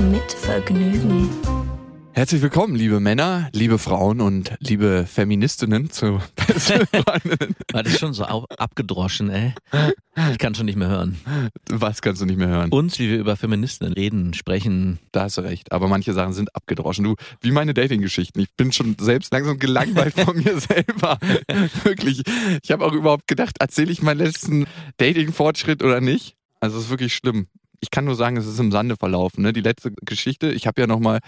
[0.00, 1.28] Mit Vergnügen.
[2.12, 6.20] Herzlich willkommen, liebe Männer, liebe Frauen und liebe Feministinnen zu.
[7.72, 9.54] War das schon so abgedroschen, ey?
[10.30, 11.18] Ich kann schon nicht mehr hören.
[11.68, 12.70] Was kannst du nicht mehr hören?
[12.70, 15.00] Uns, wie wir über Feministinnen reden, sprechen.
[15.10, 15.72] Da hast du recht.
[15.72, 17.04] Aber manche Sachen sind abgedroschen.
[17.04, 18.38] Du, wie meine Dating-Geschichten.
[18.38, 21.18] Ich bin schon selbst langsam gelangweilt von mir selber.
[21.82, 22.22] Wirklich.
[22.62, 24.66] Ich habe auch überhaupt gedacht, erzähle ich meinen letzten
[24.98, 26.36] Dating-Fortschritt oder nicht?
[26.60, 27.48] Also es ist wirklich schlimm.
[27.80, 29.42] Ich kann nur sagen, es ist im Sande verlaufen.
[29.42, 29.52] Ne?
[29.52, 31.20] Die letzte Geschichte, ich habe ja noch mal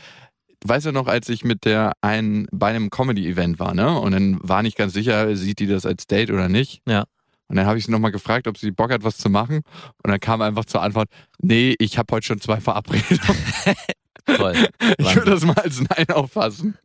[0.62, 3.98] Du weißt ja noch, als ich mit der einen bei einem Comedy-Event war, ne?
[3.98, 6.82] Und dann war nicht ganz sicher, sieht die das als Date oder nicht.
[6.86, 7.06] Ja.
[7.48, 9.62] Und dann habe ich sie nochmal gefragt, ob sie Bock hat, was zu machen.
[10.04, 11.08] Und dann kam einfach zur Antwort,
[11.40, 13.18] nee, ich habe heute schon zwei Verabredungen.
[14.40, 14.54] Toll.
[14.98, 16.76] Ich würde das mal als Nein auffassen.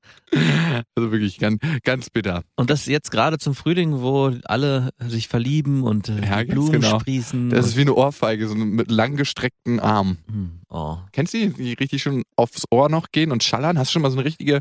[0.95, 2.43] Also wirklich ganz, ganz bitter.
[2.55, 6.99] Und das jetzt gerade zum Frühling, wo alle sich verlieben und äh, Ja, Blumen genau.
[6.99, 7.49] sprießen.
[7.49, 10.17] Das ist wie eine Ohrfeige, so mit langgestreckten Armen.
[10.27, 10.97] Hm, oh.
[11.11, 13.77] Kennst du die, die richtig schon aufs Ohr noch gehen und schallern?
[13.77, 14.59] Hast du schon mal so eine richtige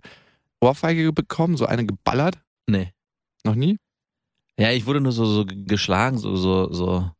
[0.60, 1.56] Ohrfeige bekommen?
[1.56, 2.38] So eine geballert?
[2.66, 2.92] Nee.
[3.44, 3.76] Noch nie?
[4.58, 7.10] Ja, ich wurde nur so, so geschlagen, so, so, so.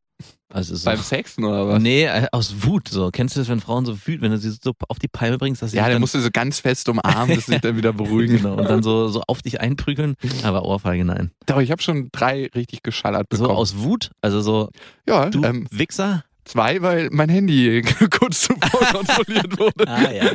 [0.53, 0.85] Also so.
[0.85, 1.83] Beim Sexen oder was?
[1.83, 2.89] Nee, äh, aus Wut.
[2.89, 3.11] So.
[3.11, 5.63] Kennst du das, wenn Frauen so wütend, wenn du sie so auf die Palme bringst,
[5.63, 8.37] dass sie Ja, der dann, musste so ganz fest umarmen, dass sich dann wieder beruhigen.
[8.37, 10.15] genau, und dann so, so auf dich einprügeln.
[10.45, 11.33] Aber Ohrfeige, nein.
[11.47, 13.59] Doch, ich habe schon drei richtig geschallert So bekommen.
[13.59, 14.11] aus Wut?
[14.21, 14.69] Also so,
[15.09, 16.25] ja, du ähm, Wichser?
[16.45, 19.89] zwei, weil mein Handy kurz zuvor kontrolliert wurde.
[19.89, 20.31] Ah ja.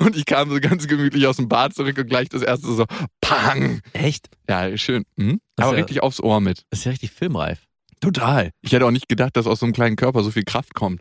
[0.00, 2.84] Und ich kam so ganz gemütlich aus dem Bad zurück und gleich das erste so,
[3.20, 3.80] pang.
[3.92, 4.28] Echt?
[4.50, 5.04] Ja, schön.
[5.16, 6.64] Ist Aber ja- richtig aufs Ohr mit.
[6.70, 7.60] Das ist ja richtig filmreif.
[8.04, 8.50] Total.
[8.60, 11.00] Ich hätte auch nicht gedacht, dass aus so einem kleinen Körper so viel Kraft kommt.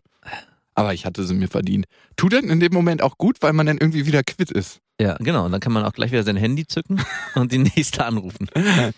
[0.75, 1.86] Aber ich hatte sie mir verdient.
[2.16, 4.80] Tut dann in dem Moment auch gut, weil man dann irgendwie wieder quitt ist.
[5.00, 5.46] Ja, genau.
[5.46, 7.02] Und dann kann man auch gleich wieder sein Handy zücken
[7.36, 8.47] und die nächste anrufen.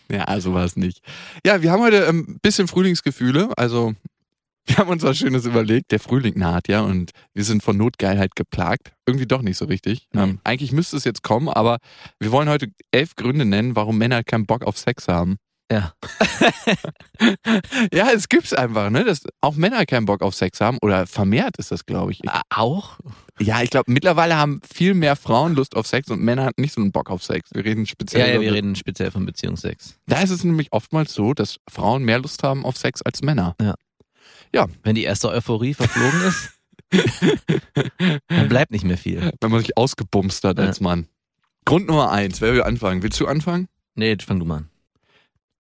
[0.09, 1.01] Ja, so war es nicht.
[1.45, 3.49] Ja, wir haben heute ein bisschen Frühlingsgefühle.
[3.57, 3.93] Also,
[4.65, 5.91] wir haben uns was Schönes überlegt.
[5.91, 8.93] Der Frühling naht ja und wir sind von Notgeilheit geplagt.
[9.05, 10.07] Irgendwie doch nicht so richtig.
[10.13, 10.21] Nee.
[10.21, 11.77] Ähm, eigentlich müsste es jetzt kommen, aber
[12.19, 15.37] wir wollen heute elf Gründe nennen, warum Männer keinen Bock auf Sex haben.
[15.71, 15.93] Ja.
[17.93, 19.05] Ja, es gibt's einfach, ne?
[19.05, 20.77] Dass auch Männer keinen Bock auf Sex haben.
[20.81, 22.19] Oder vermehrt ist das, glaube ich.
[22.27, 22.99] Ah, Auch?
[23.39, 26.81] Ja, ich glaube, mittlerweile haben viel mehr Frauen Lust auf Sex und Männer nicht so
[26.81, 27.49] einen Bock auf Sex.
[27.53, 28.27] Wir reden speziell.
[28.27, 29.97] Ja, ja, wir reden speziell von Beziehungsex.
[30.07, 33.55] Da ist es nämlich oftmals so, dass Frauen mehr Lust haben auf Sex als Männer.
[34.83, 36.51] Wenn die erste Euphorie verflogen ist,
[38.27, 39.31] dann bleibt nicht mehr viel.
[39.39, 40.65] Wenn man sich ausgebumst hat Ja.
[40.65, 41.07] als Mann.
[41.65, 43.01] Grund Nummer eins, wer will anfangen?
[43.03, 43.67] Willst du anfangen?
[43.95, 44.69] Nee, fang du mal an.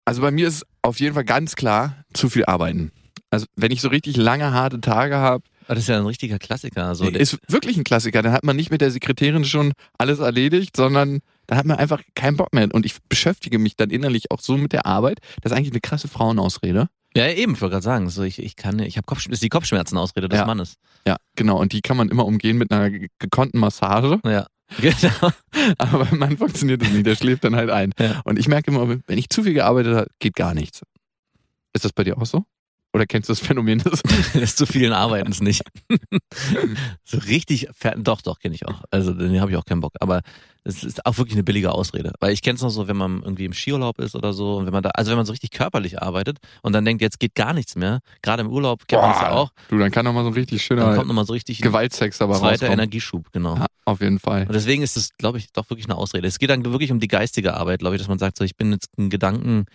[0.05, 2.91] Also bei mir ist auf jeden Fall ganz klar, zu viel arbeiten.
[3.29, 6.37] Also wenn ich so richtig lange, harte Tage habe, Aber das ist ja ein richtiger
[6.39, 6.93] Klassiker.
[6.93, 8.21] So, der- ist wirklich ein Klassiker.
[8.21, 12.01] Dann hat man nicht mit der Sekretärin schon alles erledigt, sondern da hat man einfach
[12.15, 12.67] keinen Bock mehr.
[12.73, 15.19] Und ich beschäftige mich dann innerlich auch so mit der Arbeit.
[15.41, 16.87] Das ist eigentlich eine krasse Frauenausrede.
[17.15, 19.49] ja, eben, ich wollte gerade sagen, so, ich, ich kann, ich habe Kopfschmerzen, ist die
[19.49, 20.45] Kopfschmerzenausrede des Ja.
[20.45, 20.75] Mannes.
[21.07, 21.59] Ja, genau.
[21.59, 24.19] Und die kann man immer umgehen mit einer ge- gekonnten Massage.
[24.25, 24.47] Ja.
[24.81, 25.31] Genau.
[25.77, 27.05] Aber beim Mann funktioniert das nicht.
[27.05, 27.93] Der schläft dann halt ein.
[27.99, 28.21] Ja.
[28.25, 30.81] Und ich merke immer, wenn ich zu viel gearbeitet habe, geht gar nichts.
[31.73, 32.45] Ist das bei dir auch so?
[32.93, 33.81] Oder kennst du das Phänomen?
[34.33, 35.63] Das zu vielen Arbeitens nicht.
[37.03, 37.67] so richtig,
[37.97, 38.83] doch, doch, kenne ich auch.
[38.91, 39.93] Also, den habe ich auch keinen Bock.
[39.99, 40.21] Aber
[40.63, 42.13] es ist auch wirklich eine billige Ausrede.
[42.19, 44.65] Weil ich kenne es noch so, wenn man irgendwie im Skiurlaub ist oder so und
[44.65, 47.33] wenn man da, also wenn man so richtig körperlich arbeitet und dann denkt, jetzt geht
[47.35, 47.99] gar nichts mehr.
[48.21, 49.51] Gerade im Urlaub kennt man es ja auch.
[49.69, 51.63] Du, dann kann doch mal so ein richtig Dann schöner kommt nochmal so richtig ein
[51.63, 52.73] Gewaltsex dabei zweiter rauskommen.
[52.73, 53.55] Energieschub, genau.
[53.55, 54.45] Ja, auf jeden Fall.
[54.45, 56.27] Und deswegen ist es, glaube ich, doch wirklich eine Ausrede.
[56.27, 58.55] Es geht dann wirklich um die geistige Arbeit, glaube ich, dass man sagt, so, ich
[58.55, 59.65] bin jetzt in Gedanken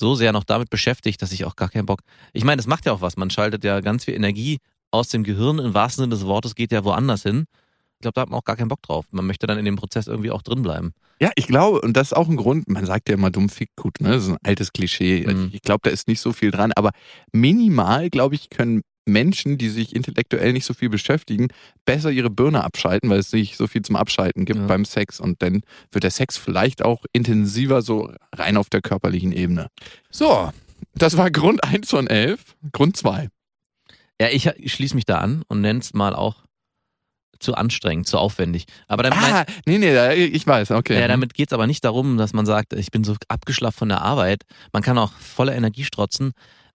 [0.00, 2.00] so sehr noch damit beschäftigt, dass ich auch gar keinen Bock.
[2.32, 3.16] Ich meine, das macht ja auch was.
[3.16, 4.58] Man schaltet ja ganz viel Energie
[4.90, 7.44] aus dem Gehirn, im wahrsten Sinne des Wortes, geht ja woanders hin.
[7.94, 9.04] Ich glaube, da hat man auch gar keinen Bock drauf.
[9.10, 10.92] Man möchte dann in dem Prozess irgendwie auch drin bleiben.
[11.20, 13.68] Ja, ich glaube, und das ist auch ein Grund, man sagt ja immer dumm fick
[13.76, 14.12] gut, ne?
[14.12, 15.26] Das ist ein altes Klischee.
[15.26, 15.50] Mhm.
[15.52, 16.92] Ich glaube, da ist nicht so viel dran, aber
[17.30, 21.48] minimal, glaube ich, können Menschen, die sich intellektuell nicht so viel beschäftigen,
[21.84, 24.66] besser ihre Birne abschalten, weil es nicht so viel zum Abschalten gibt Ja.
[24.66, 25.18] beim Sex.
[25.20, 29.68] Und dann wird der Sex vielleicht auch intensiver, so rein auf der körperlichen Ebene.
[30.10, 30.52] So,
[30.94, 32.56] das war Grund 1 von 11.
[32.72, 33.28] Grund 2.
[34.20, 36.44] Ja, ich, ich schließe mich da an und nenne es mal auch
[37.38, 38.66] zu anstrengend, zu aufwendig.
[38.86, 41.00] Aber damit, Ah, nee, nee, da- ich weiß, okay.
[41.00, 44.02] Ja, damit geht's aber nicht darum, dass man sagt, ich bin so abgeschlafft von der
[44.02, 44.42] Arbeit.
[44.74, 46.32] Man kann auch voller Energie strotzen.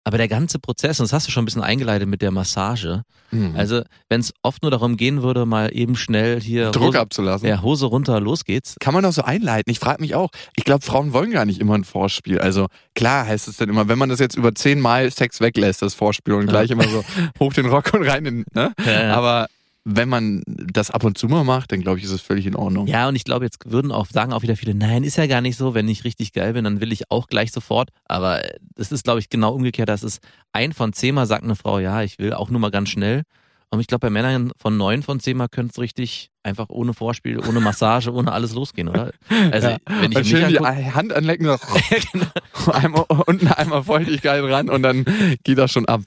[0.08, 3.02] Aber der ganze Prozess, und das hast du schon ein bisschen eingeleitet mit der Massage.
[3.32, 3.56] Mhm.
[3.58, 7.50] Also, wenn es oft nur darum gehen würde, mal eben schnell hier Druck Hose, abzulassen.
[7.50, 8.76] ja, Hose runter, los geht's.
[8.80, 9.72] Kann man doch so einleiten.
[9.72, 10.30] Ich frage mich auch.
[10.56, 12.38] Ich glaube, Frauen wollen gar nicht immer ein Vorspiel.
[12.40, 15.96] Also klar heißt es dann immer, wenn man das jetzt über zehnmal Sex weglässt, das
[15.96, 16.52] Vorspiel und Ja.
[16.52, 17.04] gleich immer so
[17.40, 18.74] hoch den Rock und rein in, ne?
[18.86, 19.14] Ja, ja.
[19.16, 19.48] Aber
[19.88, 22.56] wenn man das ab und zu mal macht, dann glaube ich, ist es völlig in
[22.56, 22.88] Ordnung.
[22.88, 25.42] Ja, und ich glaube, jetzt würden auch sagen auch wieder viele, nein, ist ja gar
[25.42, 27.90] nicht so, wenn ich richtig geil bin, dann will ich auch gleich sofort.
[28.06, 29.88] Aber äh, das ist, glaube ich, genau umgekehrt.
[29.88, 30.22] Das ist
[30.54, 33.22] ein von zehnmal sagt eine Frau, ja, ich will auch nur mal ganz schnell.
[33.70, 37.40] Und ich glaube, bei Männern von neun von zehnmal könnte es richtig einfach ohne Vorspiel,
[37.40, 39.12] ohne Massage, ohne alles losgehen, oder?
[39.52, 39.78] Also, Ja.
[40.00, 41.58] wenn ich Und schön die Hand anlecken, so
[42.12, 42.26] genau.
[42.72, 45.06] einmal, unten einmal Feuchtigkeit ran und dann
[45.44, 46.02] geht das schon ab.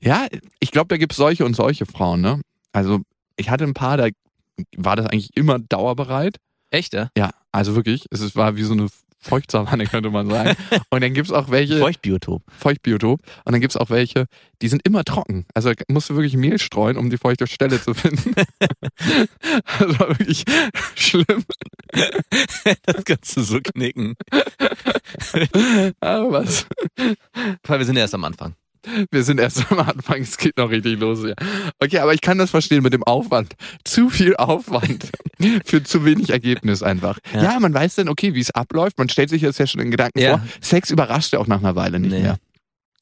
[0.00, 0.26] Ja,
[0.58, 2.40] ich glaube, da gibt es solche und solche Frauen, ne?
[2.72, 3.00] Also
[3.36, 4.08] ich hatte ein paar, da
[4.76, 6.36] war das eigentlich immer dauerbereit.
[6.70, 7.10] echt, ja?
[7.16, 8.88] Ja, also wirklich, es war wie so eine
[9.22, 10.56] Feuchtsavanne, könnte man sagen.
[10.90, 12.42] Und dann gibt's auch welche, Feuchtbiotop.
[12.58, 14.26] Feuchtbiotop, und dann gibt's auch welche,
[14.60, 15.46] die sind immer trocken.
[15.54, 18.34] Also musst du wirklich Mehl streuen, um die feuchte Stelle zu finden.
[18.58, 20.44] das war wirklich
[20.96, 21.44] schlimm.
[22.84, 24.16] Das kannst du so knicken.
[26.00, 26.66] Aber was?
[27.62, 28.56] Weil wir sind erst am Anfang.
[29.10, 31.24] Wir sind erst am Anfang, es geht noch richtig los.
[31.24, 31.34] Ja.
[31.78, 33.54] Okay, aber ich kann das verstehen mit dem Aufwand.
[33.84, 35.10] Zu viel Aufwand
[35.64, 37.18] für zu wenig Ergebnis einfach.
[37.32, 37.60] Ja, Ja.
[37.60, 38.98] man weiß dann, okay, wie es abläuft.
[38.98, 40.38] Man stellt sich das ja schon in Gedanken Ja.
[40.38, 40.46] vor.
[40.60, 42.22] Sex überrascht ja auch nach einer Weile nicht Nee.
[42.22, 42.38] mehr.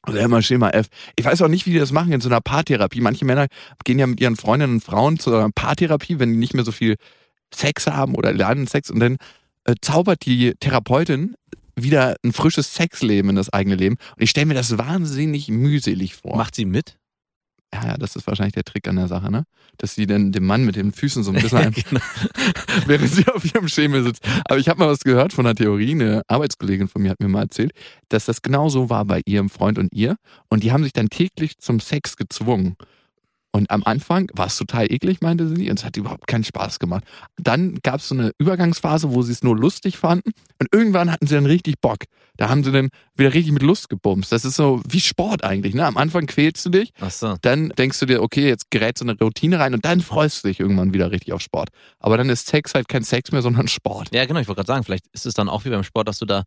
[0.09, 0.87] Oder immer Schema F.
[1.17, 3.03] Ich weiß auch nicht, wie die das machen in so einer Paartherapie.
[3.03, 3.49] Manche Männer
[3.85, 6.73] gehen ja mit ihren Freundinnen und Frauen zu einer Paartherapie, wenn die nicht mehr so
[6.73, 6.97] viel
[7.55, 9.17] Sex haben oder lernen Sex und dann
[9.65, 11.35] äh, zaubert die Therapeutin
[11.83, 13.97] wieder ein frisches Sexleben in das eigene Leben.
[14.17, 16.37] Und ich stelle mir das wahnsinnig mühselig vor.
[16.37, 16.97] Macht sie mit?
[17.73, 19.45] Ja, ja, das ist wahrscheinlich der Trick an der Sache, ne?
[19.79, 22.01] Dass sie dann dem Mann mit den Füßen so ein bisschen, genau.
[22.87, 24.27] während sie auf ihrem Schemel sitzt.
[24.47, 27.29] Aber ich habe mal was gehört von einer Theorie, eine Arbeitskollegin von mir hat mir
[27.29, 27.73] mal erzählt,
[28.09, 30.17] dass das genau so war bei ihrem Freund und ihr.
[30.49, 32.77] Und die haben sich dann täglich zum Sex gezwungen.
[33.53, 36.79] Und am Anfang war es total eklig, meinte sie, und es hat überhaupt keinen Spaß
[36.79, 37.03] gemacht.
[37.37, 40.31] Dann gab es so eine Übergangsphase, wo sie es nur lustig fanden.
[40.61, 42.05] Und irgendwann hatten sie dann richtig Bock.
[42.37, 44.31] Da haben sie dann wieder richtig mit Lust gebumst.
[44.31, 45.75] Das ist so wie Sport eigentlich.
[45.75, 45.85] Ne?
[45.85, 47.37] Am Anfang quälst du dich, Ach so.
[47.43, 50.49] dann denkst du dir, okay, jetzt gerät so eine Routine rein und dann freust du
[50.49, 51.71] dich irgendwann wieder richtig auf Sport.
[51.99, 54.15] Aber dann ist Sex halt kein Sex mehr, sondern Sport.
[54.15, 56.19] Ja, genau, ich wollte gerade sagen, vielleicht ist es dann auch wie beim Sport, dass
[56.19, 56.45] du da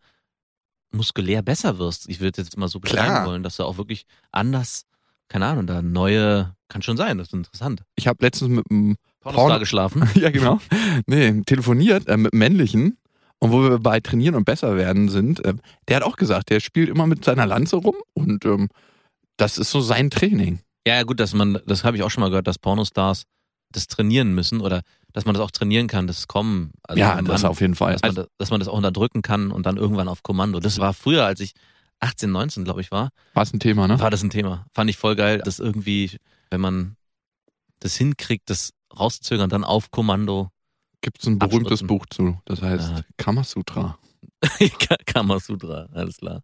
[0.91, 2.07] muskulär besser wirst.
[2.07, 4.83] Ich würde jetzt mal so beschreiben wollen, dass du auch wirklich anders,
[5.29, 7.83] keine Ahnung, da neue, kann schon sein, das ist interessant.
[7.95, 10.09] Ich habe letztens mit einem, Pornostar Porno- geschlafen.
[10.15, 10.59] ja genau,
[11.07, 12.97] nee, telefoniert äh, mit männlichen
[13.39, 15.53] und wo wir bei Trainieren und besser werden sind, äh,
[15.87, 18.69] der hat auch gesagt, der spielt immer mit seiner Lanze rum und ähm,
[19.37, 20.59] das ist so sein Training.
[20.87, 23.23] Ja, gut, dass man, das habe ich auch schon mal gehört, dass Pornostars
[23.71, 24.81] das trainieren müssen oder
[25.13, 26.71] dass man das auch trainieren kann, das Kommen.
[26.83, 27.93] Also ja, das Mann, auf jeden Fall.
[27.93, 30.59] dass, man, Also, das- dass man das auch unterdrücken kann und dann irgendwann auf Kommando.
[30.59, 31.53] Das war früher, als ich
[32.03, 33.99] 18, 19, glaube ich, war, war es ein Thema, ne?
[33.99, 34.65] war das ein Thema.
[34.73, 36.17] Fand ich voll geil, dass irgendwie,
[36.51, 36.95] wenn man
[37.79, 40.49] das hinkriegt, das rauszuzögern, dann auf Kommando
[41.01, 41.87] Gibt es ein berühmtes Abspritzen.
[41.87, 43.01] Buch zu, das heißt Ja.
[43.17, 43.97] Kamasutra.
[45.05, 46.41] Kamasutra, alles klar.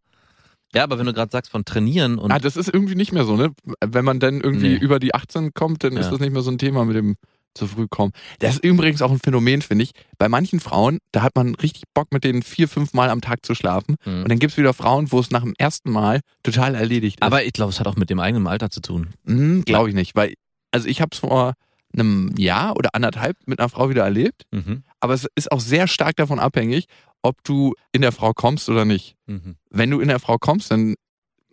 [0.74, 3.26] Ja, aber wenn du gerade sagst von trainieren und Ah, das ist irgendwie nicht mehr
[3.26, 3.52] so, ne?
[3.84, 4.76] Wenn man dann irgendwie Nee.
[4.78, 6.12] über die 18 kommt, dann ist Ja.
[6.12, 7.16] das nicht mehr so ein Thema mit dem
[7.56, 8.12] zu früh kommen.
[8.40, 9.92] Das ist übrigens auch ein Phänomen, finde ich.
[10.18, 13.46] Bei manchen Frauen, da hat man richtig Bock, mit denen vier, fünf Mal am Tag
[13.46, 13.96] zu schlafen.
[14.06, 14.24] Mhm.
[14.24, 17.24] Und dann gibt's wieder Frauen, wo es nach dem ersten Mal total erledigt ist.
[17.24, 19.10] aber ich glaube, es hat auch mit dem eigenen Alter zu tun.
[19.26, 20.34] Hm, Glaube ich nicht, weil,
[20.72, 21.54] also ich habe es vor
[21.94, 24.84] einem Jahr oder anderthalb mit einer Frau wieder erlebt, Mhm.
[25.00, 26.86] aber es ist auch sehr stark davon abhängig,
[27.24, 29.16] ob du in der Frau kommst oder nicht.
[29.26, 29.56] Mhm.
[29.72, 30.94] wenn du in der Frau kommst, dann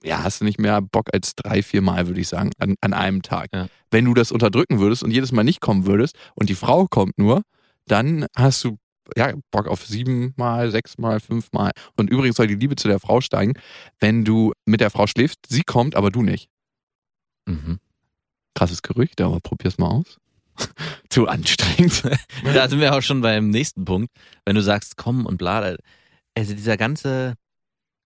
[0.06, 2.92] ja, hast du nicht mehr Bock als drei, vier Mal, würde ich sagen, an, an
[2.92, 3.48] einem Tag.
[3.52, 3.68] Ja.
[3.90, 7.18] Wenn du das unterdrücken würdest und jedes Mal nicht kommen würdest und die Frau kommt
[7.18, 7.42] nur,
[7.86, 8.78] dann hast du
[9.16, 11.72] ja, Bock auf sieben Mal, sechs Mal, fünf Mal.
[11.96, 13.54] Und übrigens soll die Liebe zu der Frau steigen,
[14.00, 16.48] wenn du mit der Frau schläfst, sie kommt, aber du nicht.
[17.46, 17.78] Mhm.
[18.54, 20.18] Krasses Gerücht, aber probier's mal aus.
[21.10, 22.02] zu anstrengend.
[22.44, 24.10] Da sind wir auch schon beim nächsten Punkt.
[24.44, 25.76] Wenn du sagst, komm und bla,
[26.34, 27.34] also dieser ganze,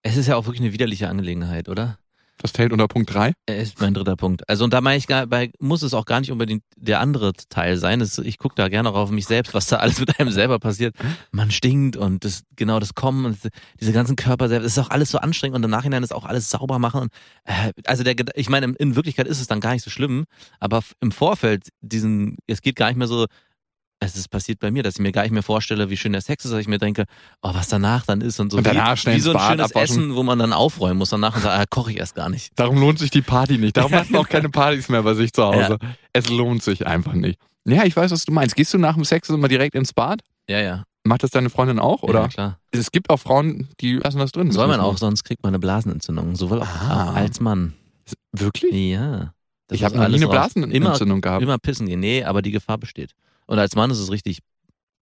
[0.03, 1.97] es ist ja auch wirklich eine widerliche Angelegenheit, oder?
[2.37, 3.33] Das fällt unter Punkt drei.
[3.45, 4.49] Er ist mein dritter Punkt.
[4.49, 7.33] Also und da meine ich gar, bei, muss es auch gar nicht unbedingt der andere
[7.49, 8.01] Teil sein.
[8.01, 10.57] Es, ich gucke da gerne auch auf mich selbst, was da alles mit einem selber
[10.57, 10.95] passiert.
[11.31, 13.37] Man stinkt und das genau das Kommen und
[13.79, 16.25] diese ganzen Körper selbst, das ist auch alles so anstrengend und im Nachhinein ist auch
[16.25, 17.01] alles sauber machen.
[17.01, 17.13] Und,
[17.45, 20.25] äh, also der, ich meine, in- Wirklichkeit ist es dann gar nicht so schlimm,
[20.59, 23.27] aber im Vorfeld diesen, es geht gar nicht mehr so.
[24.03, 26.21] Es ist passiert bei mir, dass ich mir gar nicht mehr vorstelle, wie schön der
[26.21, 27.05] Sex ist, dass ich mir denke,
[27.43, 28.57] oh, was danach dann ist und so.
[28.57, 29.97] Und danach wie, wie so ein Bad schönes abwaschen.
[29.97, 32.51] Essen, wo man dann aufräumen muss danach und sagt, ah, koche ich erst gar nicht.
[32.55, 33.77] Darum lohnt sich die Party nicht.
[33.77, 35.77] Darum macht man auch keine Partys mehr bei sich zu Hause.
[36.13, 37.39] Es lohnt sich einfach nicht.
[37.65, 38.55] Ja, ich weiß, was du meinst.
[38.55, 40.21] Gehst du nach dem Sex immer direkt ins Bad?
[40.49, 40.83] Ja, ja.
[41.03, 42.01] Macht das deine Freundin auch?
[42.01, 42.21] Oder?
[42.21, 42.57] Ja, klar.
[42.71, 44.51] Es gibt auch Frauen, die lassen das drin.
[44.51, 47.13] Soll man auch, sonst kriegt man eine Blasenentzündung, sowohl auch Ah.
[47.13, 47.73] als Mann.
[48.31, 48.73] Wirklich?
[48.73, 49.33] Ja.
[49.67, 50.27] Das ich habe noch nie eine.
[50.27, 51.43] Blasenentzündung Immer, gehabt.
[51.43, 51.99] immer pissen gehen.
[51.99, 53.11] Nee, aber die Gefahr besteht.
[53.51, 54.39] Und als Mann ist es richtig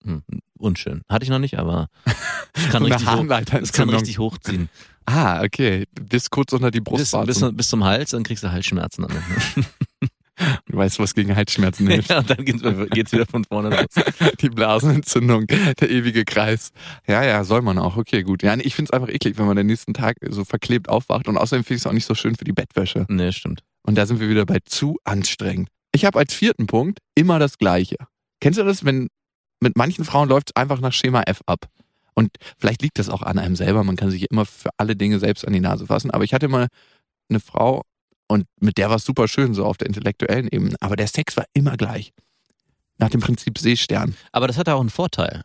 [0.03, 0.21] hm,
[0.59, 1.01] unschön.
[1.09, 1.87] Hatte ich noch nicht, aber
[2.53, 3.25] es kann, richtig, hoch,
[3.59, 4.69] es kann richtig hochziehen.
[5.07, 5.85] Ah, okay.
[5.99, 7.25] Bis kurz unter die Bis, Brustwarze.
[7.25, 9.07] bis, bis zum Hals, dann kriegst du Halsschmerzen.
[10.65, 12.09] Du weißt, was gegen Halsschmerzen hilft.
[12.09, 12.61] ja, und dann geht's,
[12.91, 14.05] geht's wieder von vorne los.
[14.41, 16.73] Die Blasenentzündung, der ewige Kreis.
[17.07, 17.95] Ja, ja, soll man auch.
[17.95, 18.43] Okay, gut.
[18.43, 21.29] Ja, nee, ich find's einfach eklig, wenn man den nächsten Tag so verklebt aufwacht.
[21.29, 23.05] Und außerdem finde ich es auch nicht so schön für die Bettwäsche.
[23.07, 23.63] Nee, stimmt.
[23.83, 25.69] Und da sind wir wieder bei zu anstrengend.
[25.93, 27.95] Ich habe als vierten Punkt immer das Gleiche.
[28.45, 29.07] Kennst du das, wenn
[29.59, 31.65] mit manchen Frauen läuft es einfach nach Schema F ab?
[32.13, 33.83] Und vielleicht liegt das auch an einem selber.
[33.83, 36.11] Man kann sich immer für alle Dinge selbst an die Nase fassen.
[36.11, 36.67] Aber ich hatte mal
[37.27, 37.81] eine Frau
[38.27, 40.75] und mit der war es super schön, so auf der intellektuellen Ebene.
[40.79, 42.13] Aber der Sex war immer gleich.
[42.99, 44.15] Nach dem Prinzip Seestern.
[44.31, 45.41] Aber das hat ja auch einen Vorteil.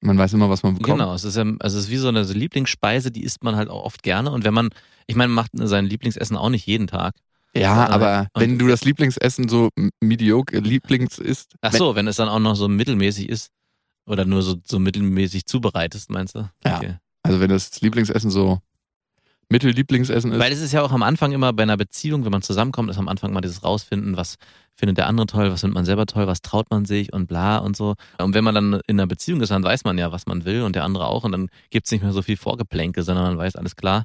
[0.00, 0.98] Man weiß immer, was man bekommt.
[0.98, 3.54] Genau, es ist, ja, also es ist wie so eine so Lieblingsspeise, die isst man
[3.54, 4.32] halt auch oft gerne.
[4.32, 4.70] Und wenn man,
[5.06, 7.14] ich meine, man macht sein Lieblingsessen auch nicht jeden Tag.
[7.54, 9.68] Ja, Äh, aber und- wenn du das Lieblingsessen so
[10.00, 13.48] mediocre Lieblings isst, Ach so, wenn es dann auch noch so mittelmäßig ist
[14.06, 16.48] oder nur so, so mittelmäßig zubereitest, meinst du?
[16.64, 16.78] Ja.
[16.78, 16.96] Okay.
[17.22, 18.60] also wenn das Lieblingsessen so
[19.48, 22.40] Mittellieblingsessen ist, Weil es ist ja auch am Anfang immer bei einer Beziehung, wenn man
[22.40, 24.36] zusammenkommt, ist am Anfang mal dieses Rausfinden, was
[24.74, 27.58] findet der andere toll, was findet man selber toll, was traut man sich und bla
[27.58, 27.94] und so.
[28.18, 30.62] Und wenn man dann in einer Beziehung ist, dann weiß man ja, was man will
[30.62, 33.56] und der andere auch und dann gibt's nicht mehr so viel Vorgeplänke, sondern man weiß,
[33.56, 34.04] alles klar,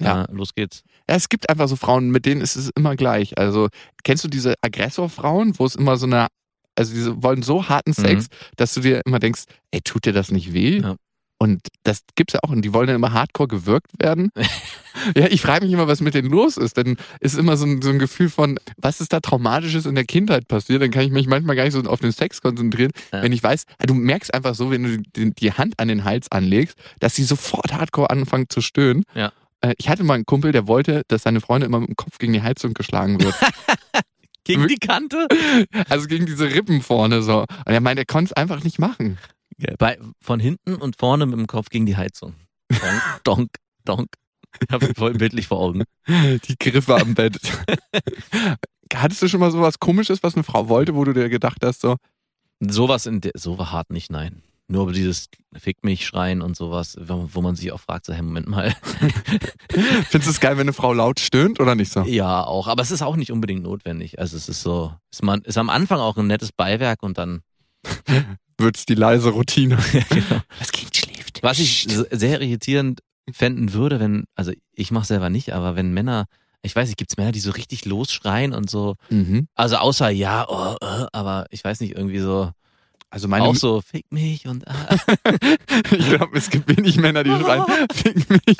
[0.00, 0.24] Ja.
[0.24, 0.82] äh, los geht's.
[1.08, 3.38] Ja, es gibt einfach so Frauen, mit denen ist es immer gleich.
[3.38, 3.68] Also,
[4.04, 6.28] kennst du diese Aggressorfrauen, wo es immer so eine,
[6.74, 8.26] also diese wollen so harten Sex,
[8.56, 10.78] dass du dir immer denkst, ey, tut dir das nicht weh?
[10.78, 10.84] Mhm.
[10.84, 10.96] Ja.
[11.38, 14.30] Und das gibt's ja auch, und die wollen dann immer hardcore gewirkt werden.
[15.14, 16.78] ja, ich frage mich immer, was mit denen los ist.
[16.78, 20.04] Denn ist immer so ein, so ein Gefühl von, was ist da Traumatisches in der
[20.04, 20.80] Kindheit passiert?
[20.80, 22.90] Dann kann ich mich manchmal gar nicht so auf den Sex konzentrieren.
[23.12, 23.22] Ja.
[23.22, 26.32] Wenn ich weiß, du merkst einfach so, wenn du die, die Hand an den Hals
[26.32, 29.04] anlegst, dass sie sofort hardcore anfangen zu stöhnen.
[29.14, 29.32] Ja.
[29.70, 32.18] Äh, Ich hatte mal einen Kumpel, der wollte, dass seine Freundin immer mit dem Kopf
[32.18, 33.34] gegen die Heizung geschlagen wird.
[34.44, 35.26] Gegen die Kante?
[35.88, 37.40] also gegen diese Rippen vorne so.
[37.40, 39.18] Und er meinte, er konnte es einfach nicht machen.
[39.76, 42.34] Bei, von hinten und vorne mit dem Kopf gegen die Heizung.
[42.68, 43.48] Donk, donk,
[43.84, 44.06] donk.
[44.60, 45.82] Ich habe voll bildlich vor Augen.
[46.06, 47.40] Die Griffe am Bett.
[48.94, 51.80] Hattest du schon mal sowas komisches, was eine Frau wollte, wo du dir gedacht hast,
[51.80, 51.96] so,
[52.60, 54.42] Sowas in der, so war hart nicht, nein.
[54.68, 58.22] Nur dieses Fick mich schreien und sowas, wo wo man sich auch fragt, so, hey,
[58.22, 58.74] Moment mal.
[59.70, 62.02] findest du es geil, wenn eine Frau laut stöhnt oder nicht so?
[62.02, 62.66] ja, auch.
[62.66, 64.18] Aber es ist auch nicht unbedingt notwendig.
[64.18, 67.42] Also es ist so, ist, man, ist am Anfang auch ein nettes Beiwerk und dann,
[68.58, 69.76] Wird's die leise Routine.
[70.08, 70.40] genau.
[70.58, 71.42] Das Kind schläft.
[71.42, 76.24] Was ich sehr irritierend fänden würde, wenn, also ich mache selber nicht, aber wenn Männer,
[76.62, 79.46] ich weiß nicht, gibt's Männer, die so richtig losschreien und so, Mhm.
[79.54, 82.50] also außer ja, oh, äh, aber ich weiß nicht, irgendwie so,
[83.16, 84.94] Also meine, auch so, fick mich und ah.
[85.90, 88.58] ich glaube, es gibt wenig Männer, die schreien, fick mich.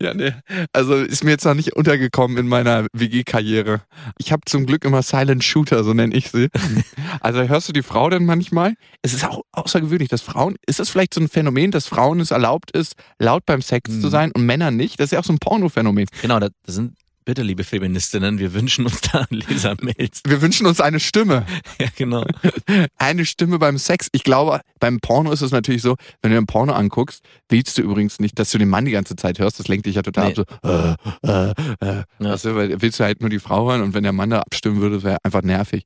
[0.00, 0.32] ja, nee.
[0.72, 3.82] Also ist mir jetzt noch nicht untergekommen in meiner WG-Karriere.
[4.18, 6.48] Ich habe zum Glück immer Silent Shooter, so nenne ich sie.
[7.20, 8.74] Also hörst du die Frau denn manchmal?
[9.02, 12.32] Es ist auch außergewöhnlich, dass Frauen, ist das vielleicht so ein Phänomen, dass Frauen es
[12.32, 14.00] erlaubt ist, laut beim Sex Mhm.
[14.00, 14.98] zu sein und Männer nicht?
[14.98, 16.06] Das ist ja auch so ein Porno-Phänomen.
[16.22, 20.22] genau, das, das sind, bitte liebe Feministinnen, wir wünschen uns da Lesermails.
[20.26, 21.46] Wir wünschen uns eine Stimme.
[21.80, 22.24] Ja, genau.
[22.98, 24.08] eine Stimme beim Sex.
[24.12, 27.78] Ich glaube, beim Porno ist es natürlich so, wenn du dir ein Porno anguckst, willst
[27.78, 29.58] du übrigens nicht, dass du den Mann die ganze Zeit hörst.
[29.58, 30.40] Das lenkt dich ja total Nee.
[30.40, 30.96] ab.
[31.22, 31.50] So, äh, äh,
[31.80, 32.02] äh.
[32.18, 32.36] Ja.
[32.54, 35.02] Weil willst du halt nur die Frau hören und wenn der Mann da abstimmen würde,
[35.02, 35.84] wäre einfach nervig.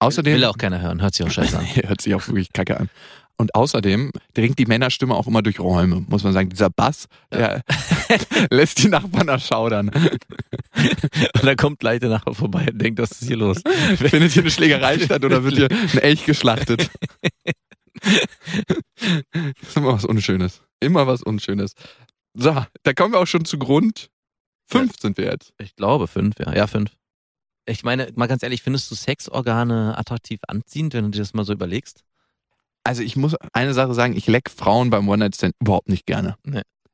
[0.00, 1.66] Außerdem Will auch keiner hören, hört sich auch scheiße an.
[1.86, 2.90] hört sich auch wirklich kacke an.
[3.36, 6.50] Und außerdem dringt die Männerstimme auch immer durch Räume, muss man sagen.
[6.50, 7.62] Dieser Bass, der
[8.50, 9.90] lässt die Nachbarn erschaudern.
[10.74, 13.62] Und da kommt gleich der Nachbar vorbei und denkt, was ist hier los?
[13.96, 16.90] Findet hier eine Schlägerei statt oder wird hier ein Elch geschlachtet?
[18.02, 20.62] Das ist immer was Unschönes.
[20.80, 21.74] Immer was Unschönes.
[22.34, 24.10] So, da kommen wir auch schon zu Grund.
[24.66, 25.52] Fünf sind wir jetzt.
[25.58, 26.52] Ich glaube fünf, ja.
[26.54, 26.90] Ja, fünf.
[27.66, 31.44] Ich meine, mal ganz ehrlich, findest du Sexorgane attraktiv anziehend, wenn du dir das mal
[31.44, 32.04] so überlegst?
[32.84, 36.36] Also ich muss eine Sache sagen, ich leck Frauen beim One-Night-Stand überhaupt nicht gerne.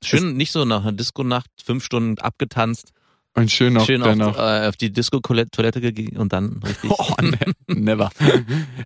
[0.02, 2.92] Schön, nicht so nach einer Disco-Nacht, fünf Stunden abgetanzt,
[3.34, 6.90] Und schön noch schön auf, äh, auf die Disco-Toilette gegangen und dann richtig.
[6.98, 8.10] Oh, ne, never.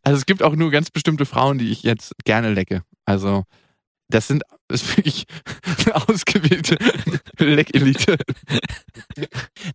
[0.02, 2.82] Also es gibt auch nur ganz bestimmte Frauen, die ich jetzt gerne lecke.
[3.04, 3.44] Also
[4.08, 5.26] das sind das ist wirklich
[5.84, 6.78] eine ausgewählte
[7.38, 8.16] Leckelite.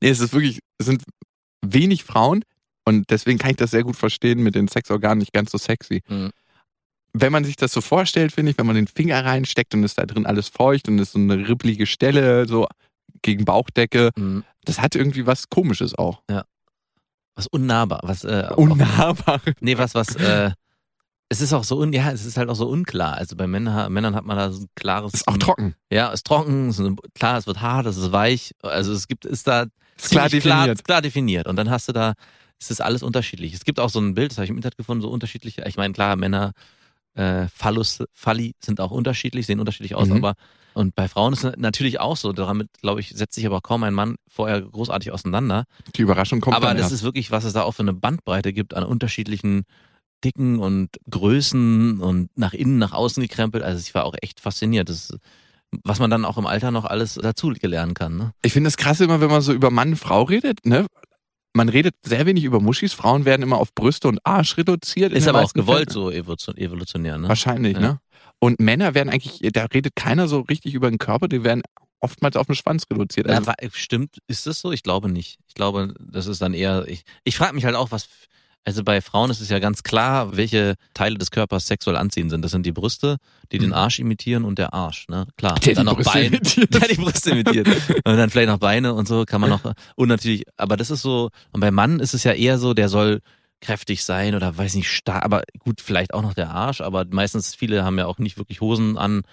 [0.01, 1.03] nee, es ist wirklich, es sind
[1.62, 2.43] wenig Frauen
[2.86, 6.01] und deswegen kann ich das sehr gut verstehen mit den Sexorganen nicht ganz so sexy.
[6.07, 6.31] Mhm.
[7.13, 9.98] Wenn man sich das so vorstellt, finde ich, wenn man den Finger reinsteckt und ist
[9.98, 12.68] da drin alles feucht und ist so eine ripplige Stelle, so
[13.22, 14.44] gegen Bauchdecke, Mhm.
[14.66, 16.22] das hat irgendwie was Komisches auch.
[17.36, 19.42] Was unnahbar, was äh, auch- Unnahbar.
[19.62, 20.51] Nee, was, was, äh,
[21.32, 23.13] Es ist auch so un, ja, es ist halt auch so unklar.
[23.16, 25.13] Also bei Männern, Männern hat man da so ein klares.
[25.13, 25.75] Ist auch trocken.
[25.92, 26.82] Ja, ist trocken, ist,
[27.13, 28.54] klar, es wird hart, es ist weich.
[28.63, 30.44] Also es gibt, ist da Ist klar definiert.
[30.66, 31.48] Klar, klar definiert.
[31.48, 32.13] Und dann hast du da,
[32.60, 33.54] es ist alles unterschiedlich.
[33.54, 35.63] Es gibt auch so ein Bild, das habe ich im Internet gefunden, so unterschiedliche.
[35.68, 36.51] Ich meine, klar, Männer,
[37.16, 40.18] äh, Phallus, Phalli sind auch unterschiedlich, sehen unterschiedlich aus, Mhm.
[40.18, 40.34] aber
[40.75, 42.32] und bei Frauen ist es natürlich auch so.
[42.32, 45.66] Damit, glaube ich, setzt sich aber kaum ein Mann vorher großartig auseinander.
[45.96, 46.94] Die Überraschung kommt aber das erst.
[46.94, 49.63] ist wirklich, was es da auch für eine Bandbreite gibt an unterschiedlichen
[50.24, 53.63] Dicken und Größen und nach innen, nach außen gekrempelt.
[53.63, 54.89] Also ich war auch echt fasziniert.
[54.89, 55.12] Das,
[55.84, 58.18] was man dann auch im Alter noch alles dazu lernen kann.
[58.18, 58.32] Ne?
[58.44, 60.86] Ich finde es krass immer, wenn man so über Mann, Frau redet, ne?
[61.60, 62.94] Man redet sehr wenig über Muschis.
[62.94, 65.12] Frauen werden immer auf Brüste und Arsch reduziert.
[65.12, 66.06] Ist aber auch gewollt Fällen.
[66.06, 67.18] so evolution- evolutionär.
[67.18, 67.28] Ne?
[67.28, 67.80] Wahrscheinlich, Ja.
[67.82, 68.00] ne?
[68.39, 71.62] Und Männer werden eigentlich, da redet keiner so richtig über den Körper, die werden
[72.00, 73.28] oftmals auf den Schwanz reduziert.
[73.28, 74.72] Ja, Also, wa- stimmt, ist das so?
[74.72, 75.39] Ich glaube nicht.
[75.50, 76.86] Ich glaube, das ist dann eher.
[76.88, 78.08] Ich, ich frage mich halt auch, was.
[78.66, 82.44] Also bei Frauen ist es ja ganz klar, welche Teile des Körpers sexuell anziehend sind.
[82.44, 83.18] Das sind die Brüste,
[83.51, 85.25] die den Arsch imitieren und der Arsch, ne?
[85.38, 85.56] Klar.
[85.56, 85.60] Mhm.
[85.62, 86.28] Der und dann die noch Brüste Beine.
[86.28, 86.74] imitiert.
[86.74, 87.68] Der die Brüste imitiert.
[88.06, 89.74] Und dann vielleicht noch Beine und so kann man noch.
[89.96, 91.30] Und natürlich, aber das ist so.
[91.51, 93.22] Und beim Mann ist es ja eher so, der soll
[93.62, 97.56] kräftig sein oder weiß nicht, stark, aber gut, vielleicht auch noch der Arsch, aber meistens
[97.56, 99.24] viele haben ja auch nicht wirklich Hosen an.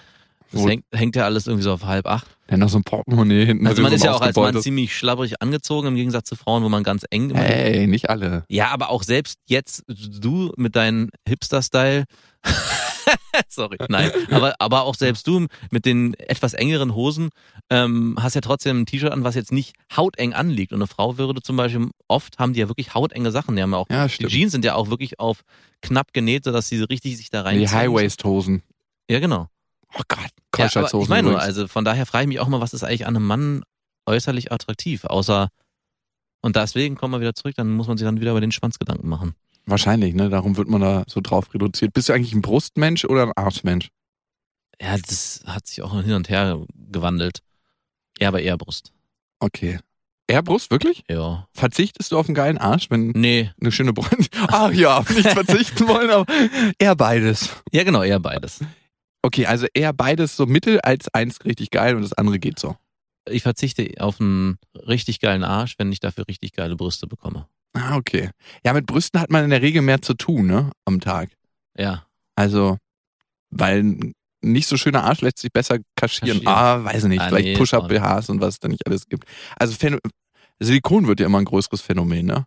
[0.52, 2.26] Das hängt, hängt ja alles irgendwie so auf halb acht.
[2.46, 3.66] dann noch so ein Portemonnaie hinten.
[3.66, 6.68] Also man ist ja auch als Mann ziemlich schlabbrig angezogen im Gegensatz zu Frauen, wo
[6.68, 8.44] man ganz eng Ey, nicht alle.
[8.48, 12.04] Ja, aber auch selbst jetzt du mit deinem Hipster-Style.
[13.48, 14.10] Sorry, nein.
[14.30, 17.30] Aber, aber auch selbst du mit den etwas engeren Hosen
[17.70, 20.72] ähm, hast ja trotzdem ein T-Shirt an, was jetzt nicht hauteng anliegt.
[20.72, 23.56] Und eine Frau würde zum Beispiel, oft haben die ja wirklich hautenge Sachen.
[23.56, 24.26] Die haben ja auch, Ja, die.
[24.26, 25.42] Jeans sind ja auch wirklich auf
[25.82, 27.58] knapp genäht, sodass sie richtig sich da rein.
[27.58, 28.62] Die High-Waist-Hosen.
[29.10, 29.48] Ja, genau.
[29.95, 31.02] Oh Gott, Ja, aber Kreuzschalthosen.
[31.05, 33.16] ich meine nur, also von daher frage ich mich auch mal, was ist eigentlich an
[33.16, 33.62] einem Mann
[34.07, 35.49] äußerlich attraktiv, außer
[36.43, 38.78] und deswegen kommen wir wieder zurück, dann muss man sich dann wieder über den Schwanz
[38.78, 39.35] Gedanken machen.
[39.64, 40.28] Wahrscheinlich, ne?
[40.28, 41.93] Darum wird man da so drauf reduziert.
[41.93, 43.88] Bist du eigentlich ein Brustmensch oder ein Arschmensch?
[44.81, 47.40] Ja, das hat sich auch hin und her gewandelt.
[48.21, 48.93] Ja, aber eher Brust.
[49.40, 49.81] Okay.
[50.28, 51.02] Eher Brust, wirklich?
[51.09, 51.49] Ja.
[51.52, 53.50] Verzichtest du auf einen geilen Arsch, wenn Nee.
[53.61, 54.28] eine schöne Brust.
[54.49, 56.33] Ach ja, nicht verzichten wollen, aber
[56.78, 57.50] eher beides.
[57.73, 58.61] Ja, genau, eher beides.
[59.22, 62.76] Okay, also eher beides so mittel als eins richtig geil und das andere geht so.
[63.29, 67.48] Ich verzichte auf einen richtig geilen Arsch, wenn ich dafür richtig geile Brüste bekomme.
[67.72, 68.31] Ah, okay.
[68.64, 70.70] Ja, mit Brüsten hat man in der Regel mehr zu tun, ne?
[70.85, 71.31] Am Tag.
[71.76, 72.07] Ja.
[72.37, 72.79] Also,
[73.50, 76.38] weil ein nicht so schöner Arsch lässt sich besser kaschieren.
[76.38, 76.46] Kaschieren.
[76.46, 77.20] Ah, weiß ich nicht.
[77.20, 79.26] Ah, Vielleicht nee, Push-Up-BHs und was es da nicht alles gibt.
[79.57, 79.98] Also, Phäno
[80.61, 82.46] Silikon wird ja immer ein größeres Phänomen, ne?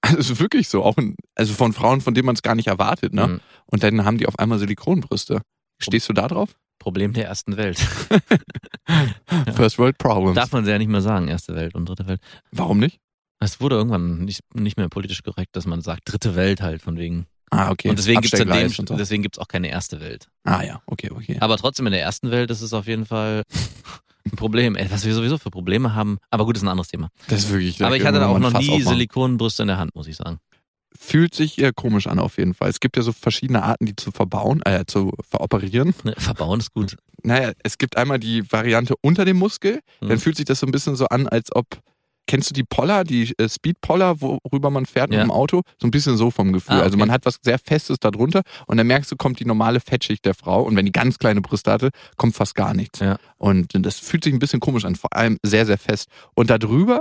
[0.00, 0.84] Also, es wirklich so.
[0.84, 3.26] Auch in, also von Frauen, von denen man es gar nicht erwartet, ne?
[3.26, 3.40] Mhm.
[3.66, 5.42] Und dann haben die auf einmal Silikonbrüste.
[5.80, 6.54] Stehst du da drauf?
[6.78, 7.78] Problem der ersten Welt.
[9.54, 10.36] First World Problems.
[10.36, 12.20] Darf man ja nicht mehr sagen, erste Welt und dritte Welt.
[12.52, 12.98] Warum nicht?
[13.40, 16.96] Es wurde irgendwann nicht, nicht mehr politisch korrekt, dass man sagt, dritte Welt halt von
[16.98, 17.26] wegen.
[17.50, 17.88] Ah, okay.
[17.88, 18.96] Und deswegen Abstellgleis und so.
[18.96, 20.28] deswegen gibt's auch keine erste Welt.
[20.44, 21.38] Ah, ja, okay, okay.
[21.40, 23.42] Aber trotzdem in der ersten Welt ist es auf jeden Fall
[24.30, 24.76] Problem.
[24.76, 26.18] Ey, was wir sowieso für Probleme haben.
[26.30, 27.08] Aber gut, ist ein anderes Thema.
[27.28, 27.82] Das ist wirklich.
[27.84, 28.82] Aber ich hatte da auch noch nie.
[28.82, 30.38] Silikonbrüste in der Hand, muss ich sagen.
[30.98, 32.70] Fühlt sich eher komisch an, auf jeden Fall.
[32.70, 35.94] Es gibt ja so verschiedene Arten, die zu verbauen, äh, zu veroperieren.
[36.02, 36.96] Ne, Verbauen ist gut.
[37.22, 39.80] Naja, es gibt einmal die Variante unter dem Muskel.
[40.00, 40.18] Dann Mhm.
[40.18, 41.66] fühlt sich das so ein bisschen so an, als ob.
[42.28, 45.18] Kennst du die Poller, die äh, Speed-Poller, worüber man fährt Ja.
[45.18, 45.62] mit dem Auto?
[45.80, 46.76] So ein bisschen so vom Gefühl.
[46.76, 47.00] Ah, Also okay.
[47.00, 50.34] man hat was sehr Festes darunter und dann merkst du, kommt die normale Fettschicht der
[50.34, 53.00] Frau und wenn die ganz kleine Brüste hatte, kommt fast gar nichts.
[53.00, 53.18] Ja.
[53.38, 56.08] Und das fühlt sich ein bisschen komisch an, vor allem sehr, sehr fest.
[56.34, 57.00] Und darüber,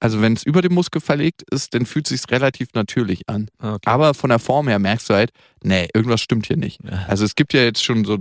[0.00, 3.48] also wenn es über dem Muskel verlegt ist, dann fühlt es sich relativ natürlich an.
[3.58, 3.90] Ah, Okay.
[3.90, 5.30] Aber von der Form her merkst du halt,
[5.64, 6.78] nee, irgendwas stimmt hier nicht.
[6.84, 7.04] Ja.
[7.08, 8.16] Also es gibt ja jetzt schon so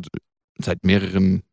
[0.60, 1.44] seit mehreren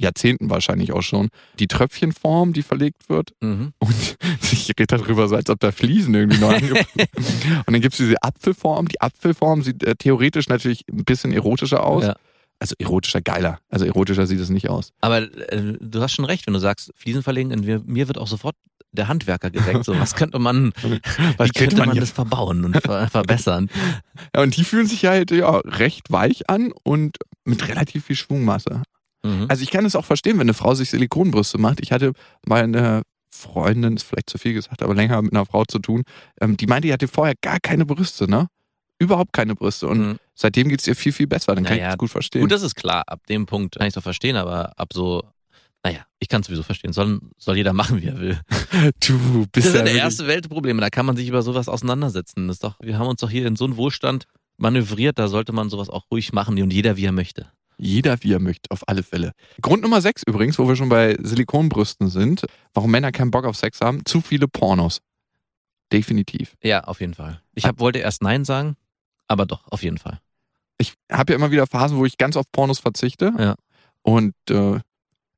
[0.00, 3.32] Jahrzehnten wahrscheinlich auch schon die Tröpfchenform, die verlegt wird.
[3.40, 3.72] Mhm.
[3.78, 4.16] Und
[4.52, 7.98] ich rede darüber so, als ob da Fliesen irgendwie noch ange Und dann gibt es
[7.98, 8.88] diese Apfelform.
[8.88, 12.04] Die Apfelform sieht äh, theoretisch natürlich ein bisschen erotischer aus.
[12.04, 12.16] Ja.
[12.58, 13.58] Also erotischer geiler.
[13.70, 14.92] Also erotischer sieht es nicht aus.
[15.00, 17.48] Aber äh, du hast schon recht, wenn du sagst, Fliesen verlegen,
[17.86, 18.54] mir, wird auch sofort
[18.92, 19.84] der Handwerker geweckt.
[19.84, 20.72] So, was könnte man,
[21.38, 23.70] Was wie könnte man, hier- das verbauen und ver verbessern?
[24.34, 28.82] Ja, und die fühlen sich halt ja recht weich an und mit relativ viel Schwungmasse.
[29.22, 29.46] Mhm.
[29.48, 31.80] Also ich kann es auch verstehen, wenn eine Frau sich Silikonbrüste macht.
[31.80, 32.12] Ich hatte
[32.46, 36.02] mal eine Freundin, ist vielleicht zu viel gesagt, aber länger mit einer Frau zu tun,
[36.40, 38.48] ähm, die meinte, die hatte vorher gar keine Brüste, ne?
[38.98, 39.86] Überhaupt keine Brüste.
[39.88, 40.16] Und Mhm.
[40.34, 41.54] seitdem geht es ihr viel, viel besser.
[41.54, 42.42] Dann kann Naja, ich das gut verstehen.
[42.42, 43.02] Gut, das ist klar.
[43.06, 45.22] Ab dem Punkt kann ich doch verstehen, aber ab so,
[45.82, 46.92] naja, ich kann es sowieso verstehen.
[46.92, 48.38] Soll, soll jeder machen, wie er will.
[49.00, 50.80] du Das bist sind ja erste Weltprobleme.
[50.82, 52.46] Da kann man sich über sowas auseinandersetzen.
[52.48, 54.24] Das ist doch, wir haben uns doch hier in so einen Wohlstand
[54.58, 55.18] manövriert.
[55.18, 57.50] Da sollte man sowas auch ruhig machen und jeder, wie er möchte.
[57.82, 59.32] Jeder, wie er möchte, auf alle Fälle.
[59.62, 63.56] Grund Nummer 6 übrigens, wo wir schon bei Silikonbrüsten sind, warum Männer keinen Bock auf
[63.56, 65.00] Sex haben, zu viele Pornos.
[65.90, 66.56] Definitiv.
[66.62, 67.40] Ja, auf jeden Fall.
[67.54, 68.76] Ich hab, wollte erst Nein sagen,
[69.28, 70.20] Aber doch, auf jeden Fall.
[70.76, 73.32] Ich habe ja immer wieder Phasen, wo ich ganz auf Pornos verzichte.
[73.38, 73.54] Ja.
[74.02, 74.80] Und äh,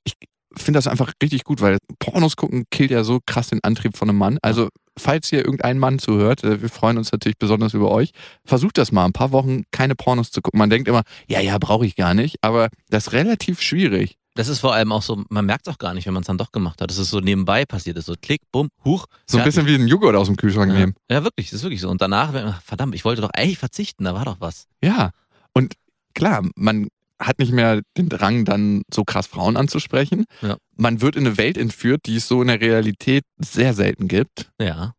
[0.05, 0.14] ich
[0.57, 4.09] finde das einfach richtig gut, weil Pornos gucken killt ja so krass den Antrieb von
[4.09, 4.38] einem Mann.
[4.42, 8.11] Also, falls hier irgendein Mann zuhört, äh, wir freuen uns natürlich besonders über euch,
[8.44, 10.59] versucht das mal, ein paar Wochen keine Pornos zu gucken.
[10.59, 14.18] Man denkt immer, ja, ja, brauche ich gar nicht, aber das ist relativ schwierig.
[14.35, 16.26] Das ist vor allem auch so, man merkt es auch gar nicht, wenn man es
[16.26, 16.90] dann doch gemacht hat.
[16.90, 18.07] Das ist so nebenbei passiert ist.
[18.07, 19.07] So klick, bumm, huch.
[19.26, 20.78] So ein bisschen wie ein Joghurt aus dem Kühlschrank ja.
[20.78, 20.94] nehmen.
[21.11, 21.90] ja, wirklich, das ist wirklich so.
[21.90, 24.68] Und danach, ach, verdammt, ich wollte doch eigentlich verzichten, da war doch was.
[24.83, 25.11] Ja.
[25.52, 25.74] Und
[26.14, 26.88] klar, man
[27.23, 30.25] hat nicht mehr den Drang, dann so krass Frauen anzusprechen.
[30.41, 30.57] Ja.
[30.77, 34.51] Man wird in eine Welt entführt, die es so in der Realität sehr selten gibt.
[34.61, 34.95] Ja.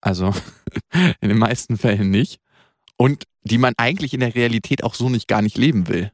[0.00, 0.32] Also
[1.20, 2.38] in den meisten Fällen nicht.
[2.96, 6.12] Und die man eigentlich in der Realität auch so nicht gar nicht leben will.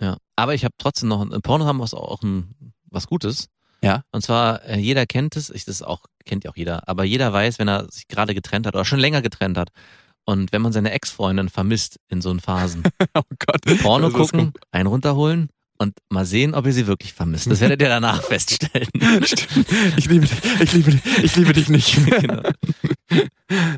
[0.00, 0.18] Ja.
[0.36, 3.48] Aber ich habe trotzdem noch, ein Porno haben was auch ein, was Gutes.
[3.82, 4.02] Ja.
[4.12, 7.32] Und zwar, äh, jeder kennt es, ich das auch, kennt ja auch jeder, aber jeder
[7.32, 9.68] weiß, wenn er sich gerade getrennt hat oder schon länger getrennt hat.
[10.26, 12.82] Und wenn man seine Ex-Freundin vermisst in so Phasen,
[13.14, 13.60] Oh Gott.
[13.82, 17.50] Porno gucken, einen runterholen und mal sehen, ob ihr sie wirklich vermisst.
[17.50, 18.88] Das werdet ihr danach feststellen.
[19.24, 19.66] Stimmt.
[19.96, 21.98] Ich liebe dich, ich liebe dich, ich liebe dich nicht.
[22.20, 22.42] genau.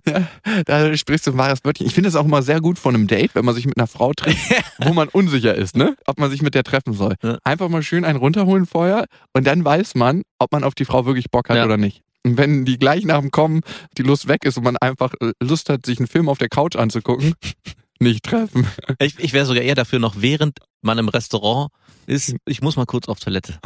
[0.06, 0.28] Ja,
[0.64, 1.86] da sprichst du ein wahres Wörtchen.
[1.86, 3.86] Ich finde es auch immer sehr gut von einem Date, wenn man sich mit einer
[3.88, 4.38] Frau trifft,
[4.78, 5.96] wo man unsicher ist, ne?
[6.06, 7.14] Ob man sich mit der treffen soll.
[7.22, 7.38] Ja.
[7.44, 11.06] Einfach mal schön einen runterholen vorher und dann weiß man, ob man auf die Frau
[11.06, 11.64] wirklich Bock hat Ja.
[11.64, 12.02] oder nicht.
[12.26, 13.60] Und wenn die gleich nach dem Kommen
[13.96, 16.74] die Lust weg ist und man einfach Lust hat, sich einen Film auf der Couch
[16.74, 17.34] anzugucken,
[18.00, 18.66] nicht treffen.
[18.98, 21.70] Ich, ich wäre sogar eher dafür noch, während man im Restaurant
[22.06, 23.60] ist, ich muss mal kurz auf Toilette.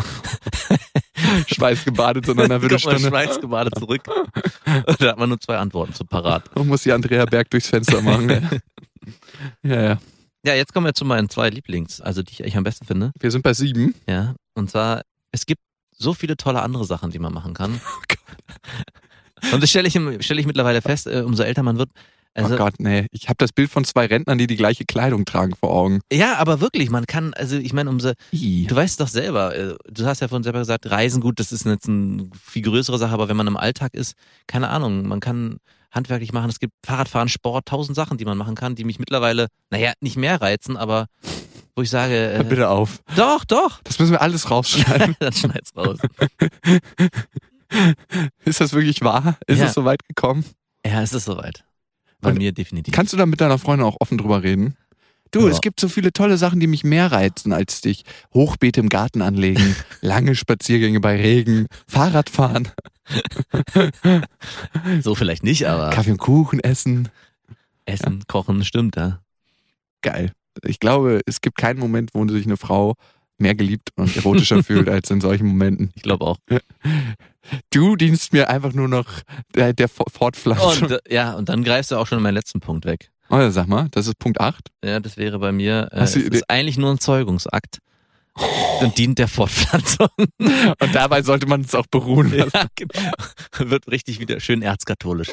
[1.47, 3.09] Schweißgebadet, sondern eine Kommt man Viertelstunde.
[3.09, 4.03] schweißgebadet zurück.
[4.99, 6.55] da hat man nur zwei Antworten zu parat.
[6.55, 8.61] Man muss die Andrea Berg durchs Fenster machen.
[9.63, 9.99] ja, ja.
[10.45, 13.13] Ja, jetzt kommen wir zu meinen zwei Lieblings, also die ich eigentlich am besten finde.
[13.19, 13.95] Wir sind bei sieben.
[14.07, 15.61] Ja, und zwar, es gibt
[15.93, 17.81] so viele tolle andere Sachen, die man machen kann.
[19.53, 19.95] Und das stelle ich,
[20.25, 21.91] stelle ich mittlerweile fest, äh, umso älter man wird.
[22.35, 23.07] Also, oh Gott, nee.
[23.11, 26.01] Ich habe das Bild von zwei Rentnern, die die gleiche Kleidung tragen, vor Augen.
[26.13, 28.67] ja, aber wirklich, man kann, also ich meine, umso, Ih.
[28.69, 31.67] du weißt doch selber, äh, du hast ja vorhin selber gesagt, Reisen, gut, das ist
[31.67, 34.15] jetzt eine viel größere Sache, aber wenn man im Alltag ist,
[34.47, 35.59] keine Ahnung, man kann
[35.91, 39.49] handwerklich machen, es gibt Fahrradfahren, Sport, tausend Sachen, die man machen kann, die mich mittlerweile,
[39.71, 41.07] naja, nicht mehr reizen, aber
[41.75, 43.01] wo ich sage, äh, bitte auf.
[43.17, 45.17] doch, doch, Das müssen wir alles rausschneiden.
[45.21, 45.99] dann schneid's raus.
[48.45, 49.37] ist das wirklich wahr?
[49.47, 49.67] Ist Ja.
[49.67, 50.45] es so weit gekommen?
[50.85, 51.65] Ja, es ist soweit.
[52.21, 52.93] Bei Und mir definitiv.
[52.95, 54.77] Kannst du da mit deiner Freundin auch offen drüber reden?
[55.31, 55.53] Du, Ja.
[55.53, 58.05] es gibt so viele tolle Sachen, die mich mehr reizen als dich.
[58.35, 62.69] Hochbeete im Garten anlegen, lange Spaziergänge bei Regen, Fahrradfahren,
[65.03, 67.09] So vielleicht nicht, aber Kaffee und Kuchen essen.
[67.87, 69.21] Essen, Kochen, stimmt, ja.
[70.03, 70.33] Geil.
[70.65, 72.95] Ich glaube, es gibt keinen Moment, wo sich eine Frau
[73.41, 75.91] mehr geliebt und erotischer fühlt als in solchen Momenten.
[75.95, 76.39] Ich glaube auch.
[77.71, 79.07] Du dienst mir einfach nur noch
[79.57, 80.83] der, der Fortpflanzung.
[80.83, 83.11] Und äh, ja, und dann greifst du auch schon in meinen letzten Punkt weg.
[83.31, 84.69] Oh, ja, sag mal, das ist Punkt 8.
[84.85, 87.79] Ja, das wäre bei mir, äh, es ist eigentlich nur ein Zeugungsakt
[88.81, 90.09] und dient der Fortpflanzung.
[90.39, 92.51] Und dabei sollte man es auch beruhen lassen.
[92.55, 93.71] ja, genau.
[93.71, 95.29] Wird richtig wieder schön erzkatholisch.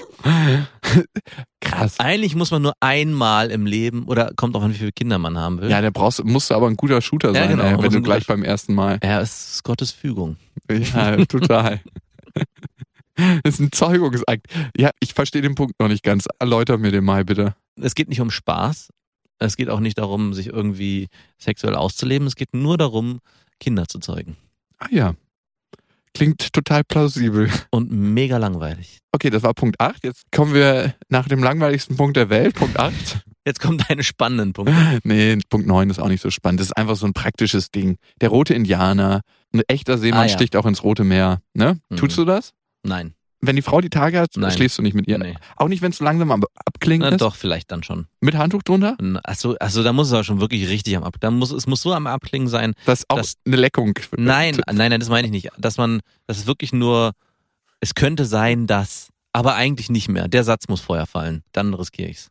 [1.62, 2.00] Krass.
[2.00, 5.38] Eigentlich muss man nur einmal im Leben, oder kommt auch an, wie viele Kinder man
[5.38, 5.70] haben will.
[5.70, 8.02] Ja, der brauchst, musst du aber ein guter Shooter Ja, sein, genau, ey, wenn du
[8.02, 9.00] gleich beim ersten Mal.
[9.04, 10.38] ja, es ist Gottes Fügung.
[10.70, 11.80] Ja, total.
[13.44, 14.46] Das ist ein Zeugungsakt.
[14.78, 16.28] Ja, ich verstehe den Punkt noch nicht ganz.
[16.38, 17.56] Erläuter mir den mal bitte.
[17.76, 18.90] Es geht nicht um Spaß.
[19.40, 22.28] Es geht auch nicht darum, sich irgendwie sexuell auszuleben.
[22.28, 23.20] Es geht nur darum,
[23.60, 24.36] Kinder zu zeugen.
[24.80, 25.14] Ah ja.
[26.14, 27.50] Klingt total plausibel.
[27.70, 28.98] Und mega langweilig.
[29.12, 30.04] Okay, das war Punkt 8.
[30.04, 33.20] Jetzt kommen wir nach dem langweiligsten Punkt der Welt, Punkt 8.
[33.46, 34.74] Jetzt kommen deine spannenden Punkte.
[35.04, 36.60] Nee, Punkt 9 ist auch nicht so spannend.
[36.60, 37.98] Das ist einfach so ein praktisches Ding.
[38.20, 39.22] Der rote Indianer,
[39.54, 40.30] ein echter Seemann Ah, ja.
[40.34, 41.42] sticht auch ins Rote Meer.
[41.54, 41.80] Ne?
[41.90, 41.98] Mhm.
[41.98, 42.54] Tust du das?
[42.84, 43.14] Nein.
[43.40, 44.52] Wenn die Frau die Tage hat, Nein.
[44.52, 45.20] schläfst du nicht mit ihr.
[45.20, 45.36] Nee.
[45.58, 47.22] Auch nicht, wenn es so langsam am Abklingen Na, ist.
[47.22, 48.08] doch, vielleicht dann schon.
[48.20, 48.98] Mit Handtuch drunter?
[49.24, 51.18] Achso, also da muss es auch schon wirklich richtig am Ab.
[51.20, 52.74] Da muss, es muss so am Abklingen sein.
[52.86, 53.94] Das ist auch Das- eine Leckung.
[54.18, 55.50] Nein, nein, nein, das meine ich nicht.
[55.58, 57.12] Dass man, das ist wirklich nur,
[57.80, 60.28] es könnte sein, dass, aber eigentlich nicht mehr.
[60.28, 61.44] Der Satz muss vorher fallen.
[61.52, 62.30] Dann riskiere ich's.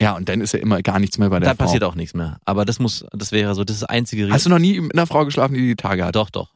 [0.00, 1.64] Ja, und dann ist ja immer gar nichts mehr bei der Da Frau.
[1.64, 2.38] passiert auch nichts mehr.
[2.44, 4.92] Aber das muss, das wäre so, das ist das einzige Hast du noch nie mit
[4.94, 6.14] einer Frau geschlafen, die die Tage hat?
[6.14, 6.52] Doch, doch.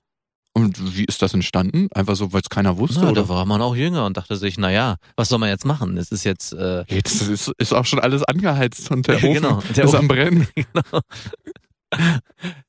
[0.54, 1.88] Und wie ist das entstanden?
[1.94, 3.00] Einfach so, weil es keiner wusste?
[3.00, 3.22] Na, oder?
[3.22, 5.96] da war man auch jünger und dachte sich, na ja, was soll man jetzt machen?
[5.96, 9.34] Es ist jetzt, äh, Jetzt ist, ist auch schon alles angeheizt und der Ja, Ofen
[9.34, 9.62] genau.
[9.76, 9.98] Der ist Ofen.
[10.00, 10.48] am Brennen.
[10.56, 11.00] genau.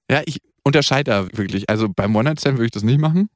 [0.09, 1.69] Ja, ich unterscheide da wirklich.
[1.69, 3.29] Also beim One-Night-Stand würde ich das nicht machen.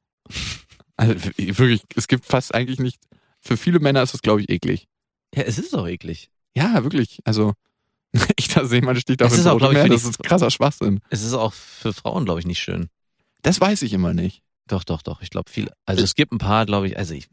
[0.96, 2.98] Also wirklich, es gibt fast eigentlich nicht,
[3.40, 4.86] für viele Männer ist das, glaube ich, eklig.
[5.34, 6.30] Ja, es ist doch eklig.
[6.56, 7.18] Ja, wirklich.
[7.24, 7.52] Also,
[8.38, 10.50] echter Seemann sticht auch Es ins ist auch, Rote glaub ich, die- Das ist krasser
[10.50, 11.00] Schwachsinn.
[11.10, 12.88] Es ist auch für Frauen, glaube ich, nicht schön.
[13.44, 14.42] Das weiß ich immer nicht.
[14.66, 15.20] Doch, doch, doch.
[15.22, 15.70] Ich glaube, viel.
[15.86, 17.28] Also es gibt ein paar, glaube ich, also ich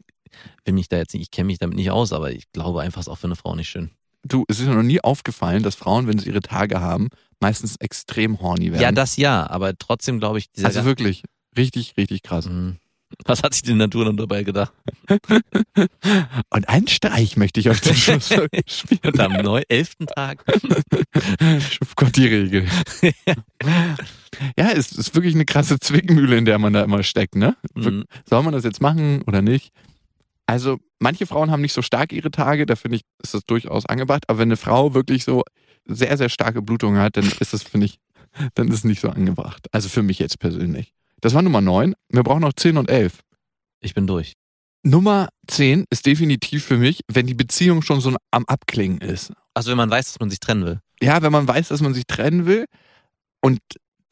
[0.64, 3.00] will mich da jetzt nicht, ich kenne mich damit nicht aus, aber ich glaube einfach,
[3.00, 3.90] es ist auch für eine Frau nicht schön.
[4.22, 7.08] du, es ist mir noch nie aufgefallen, dass Frauen, wenn sie ihre Tage haben,
[7.40, 8.82] meistens extrem horny werden.
[8.82, 11.24] Ja, das ja, aber trotzdem glaube ich, also wirklich
[11.56, 12.46] richtig, richtig krass.
[12.46, 12.76] Mhm.
[13.24, 14.72] Was hat sich die Natur dann dabei gedacht?
[16.50, 18.28] Und einen Streich möchte ich euch zum Schluss
[18.66, 19.00] spielen.
[19.04, 20.44] Und am neu elften Tag.
[21.96, 22.66] Gott die Regel.
[24.56, 27.56] Ja, es ist wirklich eine krasse Zwickmühle, in der man da immer steckt, ne?
[27.74, 28.04] Mhm.
[28.28, 29.72] Soll man das jetzt machen oder nicht?
[30.46, 33.86] Also, manche Frauen haben nicht so stark ihre Tage, da finde ich, ist das durchaus
[33.86, 34.24] angebracht.
[34.28, 35.42] Aber wenn eine Frau wirklich so
[35.86, 37.98] sehr, sehr starke Blutung hat, dann ist das, finde ich,
[38.54, 39.66] dann ist es nicht so angebracht.
[39.72, 40.92] Also für mich jetzt persönlich.
[41.20, 41.94] Das war Nummer 9.
[42.08, 43.20] Wir brauchen noch 10 und 11.
[43.80, 44.34] Ich bin durch.
[44.82, 49.32] Nummer 10 ist definitiv für mich, wenn die Beziehung schon so am Abklingen ist.
[49.54, 50.80] Also wenn man weiß, dass man sich trennen will.
[51.00, 52.66] Ja, wenn man weiß, dass man sich trennen will
[53.40, 53.60] und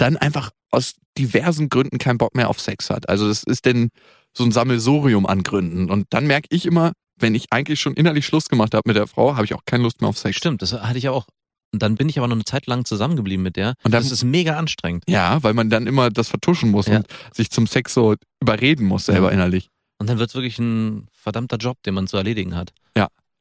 [0.00, 3.08] dann einfach aus diversen Gründen keinen Bock mehr auf Sex hat.
[3.08, 3.90] Also das ist denn
[4.36, 5.90] so ein Sammelsorium an Gründen.
[5.90, 9.06] Und dann merke ich immer, wenn ich eigentlich schon innerlich Schluss gemacht habe mit der
[9.06, 10.36] Frau, habe ich auch keine Lust mehr auf Sex.
[10.36, 11.26] Stimmt, das hatte ich auch.
[11.72, 13.74] Und dann bin ich aber noch eine Zeit lang zusammengeblieben mit der.
[13.84, 15.04] Und dann- das ist mega anstrengend.
[15.08, 16.96] Ja, weil man dann immer das vertuschen muss Ja.
[16.98, 19.34] und sich zum Sex so überreden muss selber Ja.
[19.34, 19.68] innerlich.
[19.98, 22.72] Und dann wird es wirklich ein verdammter Job, den man zu erledigen hat.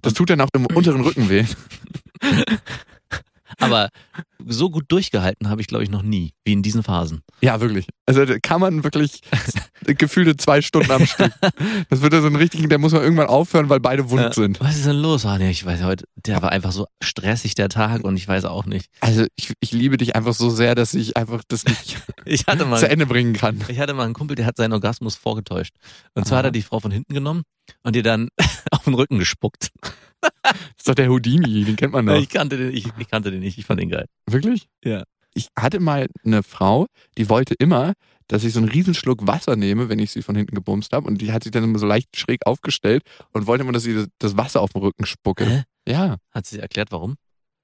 [0.01, 1.43] Das tut dann auch im unteren Rücken weh.
[3.57, 3.89] Aber
[4.45, 7.21] so gut durchgehalten habe ich, glaube ich, noch nie, wie in diesen Phasen.
[7.41, 7.87] Ja, wirklich.
[8.05, 9.21] Also da kann man wirklich
[9.85, 11.31] gefühlte zwei Stunden am Stück.
[11.89, 14.33] Das wird ja so ein richtigen, der muss man irgendwann aufhören, weil beide wund Äh,
[14.33, 14.59] sind.
[14.59, 15.25] Was ist denn los?
[15.25, 18.45] Ah, nee, ich weiß heute, der war einfach so stressig, der Tag, und ich weiß
[18.45, 18.89] auch nicht.
[19.01, 22.65] Also ich, ich liebe dich einfach so sehr, dass ich einfach das nicht Ich hatte
[22.65, 23.63] mal, zu Ende bringen kann.
[23.67, 25.73] ich hatte mal einen Kumpel, der hat seinen Orgasmus vorgetäuscht.
[26.13, 26.39] Und zwar Aha.
[26.39, 27.43] hat er die Frau von hinten genommen
[27.83, 28.29] und ihr dann
[28.71, 29.69] auf den Rücken gespuckt.
[30.21, 32.15] Das ist doch der Houdini, den kennt man doch.
[32.19, 34.05] Ich kannte den, ich, ich kannte den nicht, ich fand den geil.
[34.25, 34.67] Wirklich?
[34.83, 35.03] Ja.
[35.33, 37.93] Ich hatte mal eine Frau, die wollte immer,
[38.27, 41.07] dass ich so einen Riesenschluck Wasser nehme, wenn ich sie von hinten gebumst habe.
[41.07, 44.07] Und die hat sich dann immer so leicht schräg aufgestellt und wollte immer, dass sie
[44.19, 45.45] das- Wasser auf den Rücken spucke.
[45.45, 45.63] Hä?
[45.87, 46.17] Ja.
[46.31, 47.15] Hat sie erklärt, warum?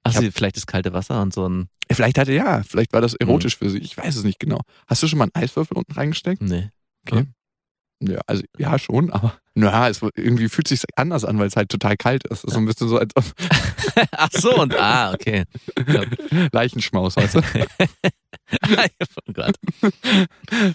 [0.04, 3.02] Ach, hab- sie, vielleicht das kalte Wasser und so ein, Vielleicht hatte ja, vielleicht war
[3.02, 3.28] das Mhm.
[3.28, 3.78] erotisch für sie.
[3.80, 4.62] Ich weiß es nicht genau.
[4.88, 6.42] Hast du schon mal einen Eiswürfel unten reingesteckt?
[6.42, 6.70] nee.
[8.02, 11.70] Ja, also ja schon, aber naja, es irgendwie fühlt sich anders an, weil es halt
[11.70, 12.42] total kalt ist.
[12.42, 13.24] So ein bisschen so als ob
[14.12, 15.46] Ach so, und, ah, okay.
[16.52, 17.42] Leichenschmaus, weißt du?
[19.28, 19.56] oh Gott.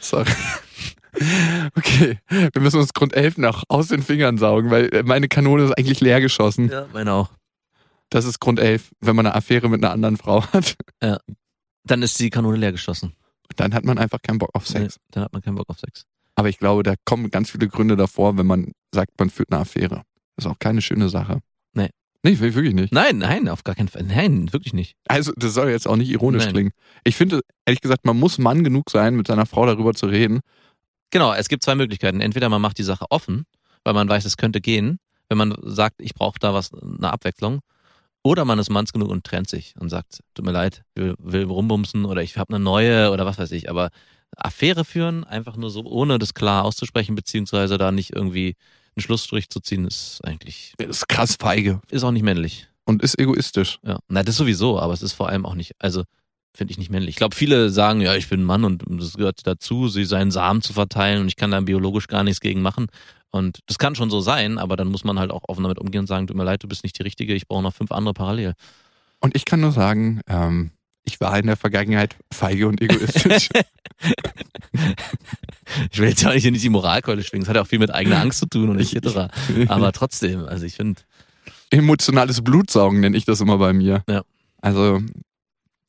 [0.00, 0.30] Sorry.
[1.76, 5.72] Okay, wir müssen uns Grund 11 noch aus den Fingern saugen, weil meine Kanone ist
[5.72, 6.70] eigentlich leer geschossen.
[6.70, 7.30] Ja, meine auch.
[8.08, 10.76] Das ist Grund 11, wenn man eine Affäre mit einer anderen Frau hat.
[11.84, 13.14] Dann ist die Kanone leer geschossen.
[13.56, 14.96] Dann hat man einfach keinen Bock auf Sex.
[14.96, 16.06] Nee, dann hat man keinen Bock auf Sex.
[16.40, 19.60] Aber ich glaube, da kommen ganz viele Gründe davor, wenn man sagt, man führt eine
[19.60, 20.04] Affäre.
[20.36, 21.40] Das ist auch keine schöne Sache.
[21.74, 21.90] Nee.
[22.22, 22.94] Nee, wirklich nicht.
[22.94, 24.04] Nein, nein, auf gar keinen Fall.
[24.04, 24.96] Nein, wirklich nicht.
[25.06, 26.54] Also, das soll jetzt auch nicht ironisch Nein.
[26.54, 26.70] klingen.
[27.04, 30.40] Ich finde, ehrlich gesagt, man muss Mann genug sein, mit seiner Frau darüber zu reden.
[31.10, 32.22] Genau, es gibt zwei Möglichkeiten.
[32.22, 33.44] Entweder man macht die Sache offen,
[33.84, 34.98] weil man weiß, es könnte gehen,
[35.28, 37.60] wenn man sagt, ich brauche da was, eine Abwechslung.
[38.22, 41.44] Oder man ist manns genug und trennt sich und sagt, tut mir leid, will, will
[41.44, 43.68] rumbumsen oder ich habe eine neue oder was weiß ich.
[43.68, 43.90] Aber
[44.36, 48.56] Affäre führen, einfach nur so, ohne das klar auszusprechen, beziehungsweise da nicht irgendwie
[48.96, 52.68] einen Schlussstrich zu ziehen, ist eigentlich, ist krass feige ist auch nicht männlich.
[52.84, 53.78] und ist egoistisch.
[53.84, 56.04] Ja, na, das sowieso, aber es ist vor allem auch nicht, also
[56.52, 57.10] finde ich nicht männlich.
[57.10, 60.30] Ich glaube, viele sagen, ja, ich bin ein Mann und das gehört dazu, sie seinen
[60.30, 62.88] Samen zu verteilen und ich kann da biologisch gar nichts gegen machen.
[63.30, 66.00] Und das kann schon so sein, aber dann muss man halt auch offen damit umgehen
[66.00, 68.14] und sagen, tut mir leid, du bist nicht die Richtige, ich brauche noch fünf andere
[68.14, 68.54] parallel.
[69.20, 70.72] Und ich kann nur sagen, ähm,
[71.04, 73.48] ich war in der Vergangenheit feige und egoistisch.
[75.92, 77.92] Ich will jetzt auch nicht, nicht die Moralkeule schwingen, es hat ja auch viel mit
[77.92, 79.30] eigener Angst zu tun und etc.
[79.68, 81.00] Aber trotzdem, also ich finde,
[81.70, 84.02] Emotionales Blutsaugen nenne ich das immer bei mir.
[84.08, 84.22] Ja.
[84.60, 85.00] Also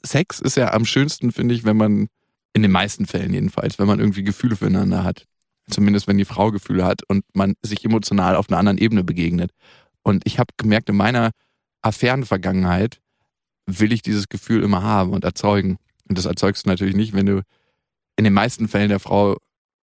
[0.03, 2.07] Sex ist ja am schönsten, finde ich, wenn man,
[2.53, 5.25] in den meisten Fällen jedenfalls, wenn man irgendwie Gefühle füreinander hat.
[5.69, 9.51] Zumindest wenn die Frau Gefühle hat und man sich emotional auf einer anderen Ebene begegnet.
[10.03, 11.31] Und ich habe gemerkt, in meiner
[11.81, 12.99] Affärenvergangenheit
[13.65, 15.77] will ich dieses Gefühl immer haben und erzeugen.
[16.07, 17.41] Und das erzeugst du natürlich nicht, wenn du
[18.17, 19.37] in den meisten Fällen der Frau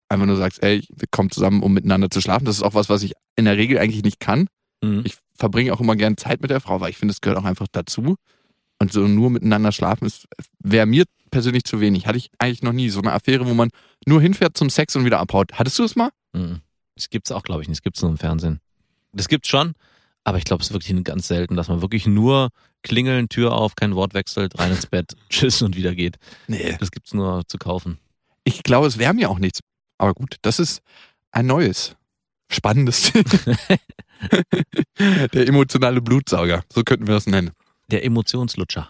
[0.09, 2.45] einfach nur sagst, ey, wir kommen zusammen, um miteinander zu schlafen.
[2.45, 4.47] Das ist auch was, was ich in der Regel eigentlich nicht kann.
[4.81, 5.01] mhm.
[5.05, 7.45] Ich verbringe auch immer gerne Zeit mit der Frau, weil ich finde, es gehört auch
[7.45, 8.15] einfach dazu.
[8.79, 10.25] Und so nur miteinander schlafen ist,
[10.59, 12.07] wäre mir persönlich zu wenig.
[12.07, 13.69] Hatte ich eigentlich noch nie so eine Affäre, wo man
[14.05, 15.53] nur hinfährt zum Sex und wieder abhaut.
[15.53, 16.09] Hattest du das mal?
[16.33, 16.61] Mhm.
[16.95, 17.79] Das gibt's auch, glaube ich, nicht.
[17.79, 18.59] Das gibt's nur im Fernsehen.
[19.13, 19.73] Das gibt's schon,
[20.27, 22.49] aber ich glaube, es ist wirklich ganz selten, dass man wirklich nur
[22.83, 26.17] klingeln, Tür auf, kein Wort wechselt, rein ins Bett, tschüss und wieder geht.
[26.47, 26.75] Nee.
[26.81, 27.97] Das gibt's nur zu kaufen.
[28.43, 29.61] Ich glaube, es wäre mir auch nichts.
[29.97, 30.81] Aber gut, das ist
[31.31, 31.95] ein neues,
[32.51, 33.23] spannendes Ding.
[35.33, 37.51] Der emotionale Blutsauger, so könnten wir das nennen.
[37.89, 38.89] Der Emotionslutscher.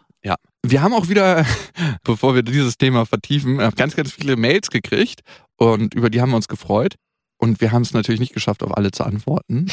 [0.63, 1.45] Wir haben auch wieder,
[2.03, 5.21] bevor wir dieses Thema vertiefen, äh, ganz, ganz viele Mails gekriegt
[5.55, 6.95] und über die haben wir uns gefreut.
[7.37, 9.67] Und wir haben es natürlich nicht geschafft, auf alle zu antworten.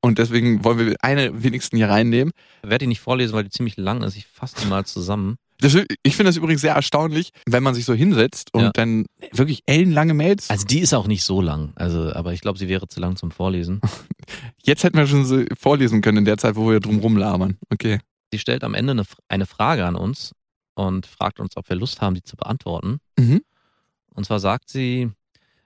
[0.00, 2.32] Und deswegen wollen wir eine wenigsten hier reinnehmen.
[2.62, 4.16] Ich werde die nicht vorlesen, weil die ziemlich lang ist.
[4.16, 5.36] Ich fasse die mal zusammen.
[5.60, 8.70] Das, ich finde das übrigens sehr erstaunlich, wenn man sich so hinsetzt und Ja.
[8.70, 10.50] dann wirklich ellenlange Mails.
[10.50, 11.72] Also die ist auch nicht so lang.
[11.74, 13.80] Also, aber ich glaube, sie wäre zu lang zum Vorlesen.
[14.62, 17.58] Jetzt hätten wir schon so vorlesen können in der Zeit, wo wir drum rumlabern.
[17.72, 17.98] Okay.
[18.32, 20.32] Sie stellt am Ende eine, eine Frage an uns
[20.74, 22.98] und fragt uns, ob wir Lust haben, die zu beantworten.
[23.18, 23.40] Mhm.
[24.14, 25.10] Und zwar sagt sie,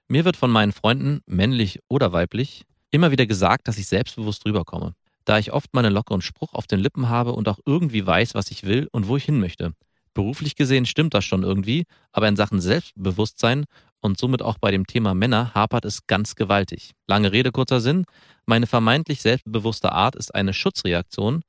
[0.09, 4.95] mir wird von meinen Freunden, männlich oder weiblich, immer wieder gesagt, dass ich selbstbewusst rüberkomme.
[5.25, 8.51] Da ich oft meinen lockeren Spruch auf den Lippen habe und auch irgendwie weiß, was
[8.51, 9.73] ich will und wo ich hin möchte.
[10.15, 13.65] Beruflich gesehen stimmt das schon irgendwie, aber in Sachen Selbstbewusstsein
[14.01, 16.91] und somit auch bei dem Thema Männer hapert es ganz gewaltig.
[17.07, 18.05] Lange Rede, kurzer Sinn.
[18.47, 21.43] Meine vermeintlich selbstbewusste Art ist eine Schutzreaktion.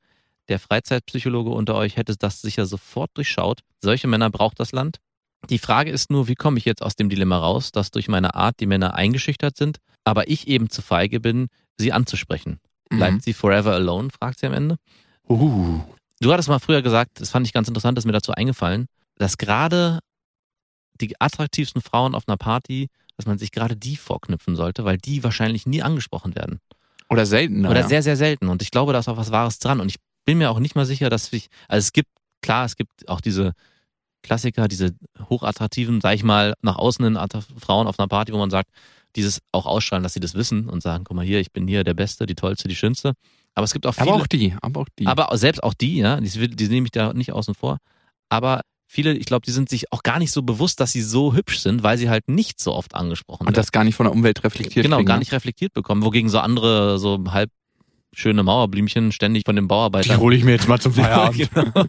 [0.50, 3.62] Der Freizeitpsychologe unter euch hätte das sicher sofort durchschaut.
[3.82, 4.98] Solche Männer braucht das Land.
[5.50, 8.36] Die Frage ist nur, wie komme ich jetzt aus dem Dilemma raus, dass durch meine
[8.36, 12.60] Art die Männer eingeschüchtert sind, aber ich eben zu feige bin, sie anzusprechen.
[12.90, 13.20] Bleibt Mhm.
[13.22, 14.10] sie forever alone?
[14.10, 14.78] fragt sie am Ende.
[15.28, 15.82] Uh.
[16.20, 18.88] Du hattest mal früher gesagt, das fand ich ganz interessant, das ist mir dazu eingefallen,
[19.18, 20.00] dass gerade
[21.02, 25.24] die attraktivsten Frauen auf einer Party, dass man sich gerade die vorknüpfen sollte, weil die
[25.24, 26.60] wahrscheinlich nie angesprochen werden.
[27.10, 27.66] Oder selten.
[27.66, 27.88] Oder ja.
[27.88, 28.48] sehr, sehr selten.
[28.48, 29.80] Und ich glaube, da ist auch was Wahres dran.
[29.80, 32.10] Und ich bin mir auch nicht mal sicher, dass ich, also es gibt,
[32.42, 33.54] klar, es gibt auch diese
[34.24, 34.96] Klassiker, diese
[35.30, 38.70] hochattraktiven, sag ich mal, nach außen hin attra- Frauen auf einer Party, wo man sagt,
[39.16, 41.84] dieses auch ausstrahlen, dass sie das wissen und sagen, guck mal hier, ich bin hier
[41.84, 43.14] der Beste, die Tollste, die Schönste.
[43.54, 45.06] Aber es gibt auch viele, aber auch die, aber auch die.
[45.06, 47.78] aber selbst auch die, ja, die, die nehme ich da nicht außen vor.
[48.30, 51.36] Aber viele, ich glaube, die sind sich auch gar nicht so bewusst, dass sie so
[51.36, 53.56] hübsch sind, weil sie halt nicht so oft angesprochen und werden.
[53.56, 55.20] das gar nicht von der Umwelt reflektiert genau, kriegen, gar ne?
[55.20, 56.04] nicht reflektiert bekommen.
[56.04, 57.52] Wogegen so andere, so halb
[58.14, 60.18] schöne Mauerblümchen ständig von den Die Bauarbeitern.
[60.20, 61.50] hole ich mir jetzt mal zum Feierabend.
[61.54, 61.86] genau.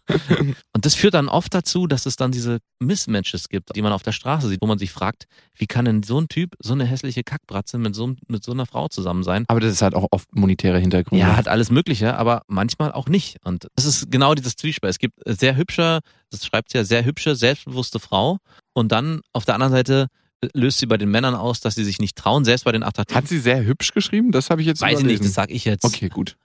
[0.73, 4.03] Und das führt dann oft dazu, dass es dann diese Mismatches gibt, die man auf
[4.03, 6.85] der Straße sieht, wo man sich fragt, wie kann denn so ein Typ, so eine
[6.85, 9.45] hässliche Kackbratze mit so, mit so einer Frau zusammen sein?
[9.49, 11.25] Aber das ist halt auch oft monetäre Hintergründe.
[11.25, 13.37] Ja, hat alles Mögliche, aber manchmal auch nicht.
[13.45, 14.91] Und das ist genau dieses Zwiespalt.
[14.91, 18.39] Es gibt sehr hübsche, das schreibt sie ja, sehr hübsche, selbstbewusste Frau.
[18.73, 20.09] Und dann auf der anderen Seite
[20.53, 23.23] löst sie bei den Männern aus, dass sie sich nicht trauen, selbst bei den attraktiven.
[23.23, 24.33] Hat sie sehr hübsch geschrieben?
[24.33, 25.25] Das habe ich jetzt Weiß ich nicht, überlesen.
[25.25, 25.85] das sag ich jetzt.
[25.85, 26.37] Okay, gut.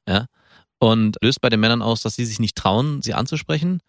[0.80, 3.82] Und löst bei den Männern aus, dass sie sich nicht trauen, sie anzusprechen.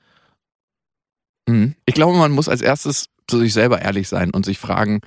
[1.49, 1.75] Mhm.
[1.87, 5.01] Ich glaube, man muss als erstes zu sich selber ehrlich sein und sich fragen,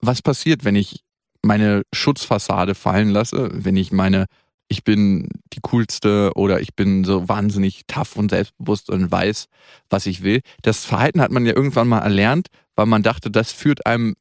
[0.00, 1.00] was passiert, wenn ich
[1.42, 4.26] meine Schutzfassade fallen lasse, wenn ich meine,
[4.68, 9.46] ich bin die coolste oder ich bin so wahnsinnig tough und selbstbewusst und weiß,
[9.88, 10.40] was ich will.
[10.62, 14.14] Das Verhalten hat man ja irgendwann mal erlernt, weil man dachte, das führt einem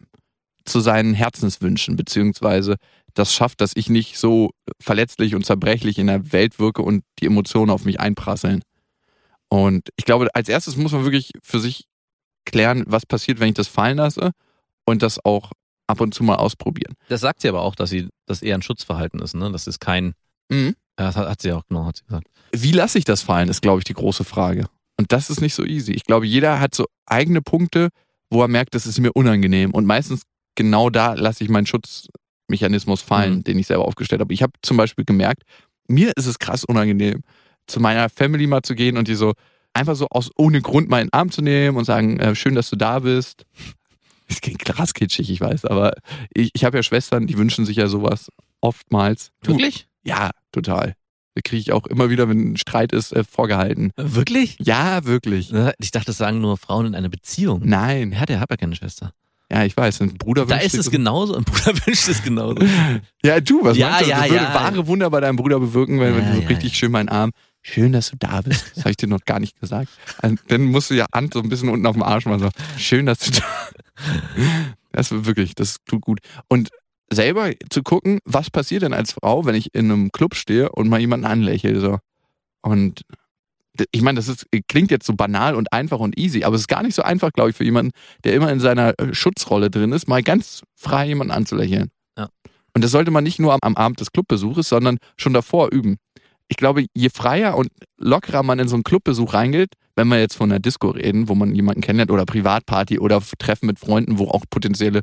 [0.65, 2.77] zu seinen Herzenswünschen, beziehungsweise
[3.13, 7.27] das schafft, dass ich nicht so verletzlich und zerbrechlich in der Welt wirke und die
[7.27, 8.61] Emotionen auf mich einprasseln.
[9.47, 11.85] Und ich glaube, als erstes muss man wirklich für sich
[12.45, 14.31] klären, was passiert, wenn ich das fallen lasse
[14.85, 15.51] und das auch
[15.87, 16.95] ab und zu mal ausprobieren.
[17.09, 19.35] Das sagt sie aber auch, dass sie das eher ein Schutzverhalten ist.
[19.35, 19.51] Ne?
[19.51, 20.13] Das ist kein.
[20.49, 20.75] Mhm.
[20.99, 22.27] Ja, das hat, sie auch genau hat sie gesagt.
[22.51, 24.67] Wie lasse ich das fallen, ist, glaube ich, die große Frage.
[24.97, 25.91] Und das ist nicht so easy.
[25.91, 27.89] Ich glaube, jeder hat so eigene Punkte,
[28.35, 29.71] wo er merkt, das ist mir unangenehm.
[29.71, 30.21] Und meistens
[30.55, 33.43] genau da lasse ich meinen Schutzmechanismus fallen, Mhm.
[33.43, 34.33] den ich selber aufgestellt habe.
[34.33, 35.43] Ich habe zum Beispiel gemerkt,
[35.87, 37.21] mir ist es krass unangenehm,
[37.67, 39.33] zu meiner Family mal zu gehen und die so
[39.73, 42.55] einfach so aus ohne Grund mal in den Arm zu nehmen und sagen, äh, schön,
[42.55, 43.45] dass du da bist.
[44.27, 45.93] Das klingt krass kitschig, ich weiß, aber
[46.33, 49.29] ich, ich habe ja Schwestern, die wünschen sich ja sowas oftmals.
[49.43, 49.87] Wirklich?
[50.03, 50.95] Ja, total.
[51.35, 53.91] Da kriege ich auch immer wieder, wenn ein Streit ist, äh, vorgehalten.
[53.97, 54.55] Wirklich?
[54.61, 55.51] Ja, wirklich.
[55.79, 57.61] Ich dachte, das sagen nur Frauen in einer Beziehung.
[57.65, 58.13] Nein.
[58.13, 59.11] Ja, der hat ja keine Schwester.
[59.51, 60.01] Ja, ich weiß.
[60.01, 61.35] Ein Bruder Da wünscht ist sich es so- genauso.
[61.35, 62.55] Ein Bruder wünscht es genauso.
[63.23, 64.09] Ja, du, was Ja, meinst du?
[64.09, 64.53] ja, das würde ja.
[64.55, 67.31] wahre Wunder bei deinem Bruder bewirken, wenn, wenn du so richtig schön meinen Arm.
[67.61, 68.71] Schön, dass du da bist.
[68.75, 69.89] Das habe ich dir noch gar nicht gesagt.
[70.19, 72.39] Also, dann musst du ja Hand so ein bisschen unten auf dem Arsch machen.
[72.39, 72.49] So.
[72.77, 73.43] Schön, dass du da.
[74.91, 76.19] Das ist wirklich, das tut gut.
[76.47, 76.69] Und
[77.11, 80.89] selber zu gucken, was passiert denn als Frau, wenn ich in einem Club stehe und
[80.89, 81.79] mal jemanden anlächle.
[81.79, 81.99] So.
[82.61, 83.01] Und
[83.91, 86.67] ich meine, das ist, klingt jetzt so banal und einfach und easy, aber es ist
[86.67, 87.91] gar nicht so einfach, glaube ich, für jemanden,
[88.23, 91.89] der immer in seiner äh, Schutzrolle drin ist, mal ganz frei jemanden anzulächeln.
[92.17, 92.29] Ja.
[92.73, 95.97] Und das sollte man nicht nur am, am Abend des Clubbesuches, sondern schon davor üben.
[96.47, 100.35] Ich glaube, je freier und lockerer man in so einen Clubbesuch reingeht, wenn wir jetzt
[100.35, 104.27] von einer Disco reden, wo man jemanden kennenlernt oder Privatparty oder Treffen mit Freunden, wo
[104.27, 105.01] auch potenzielle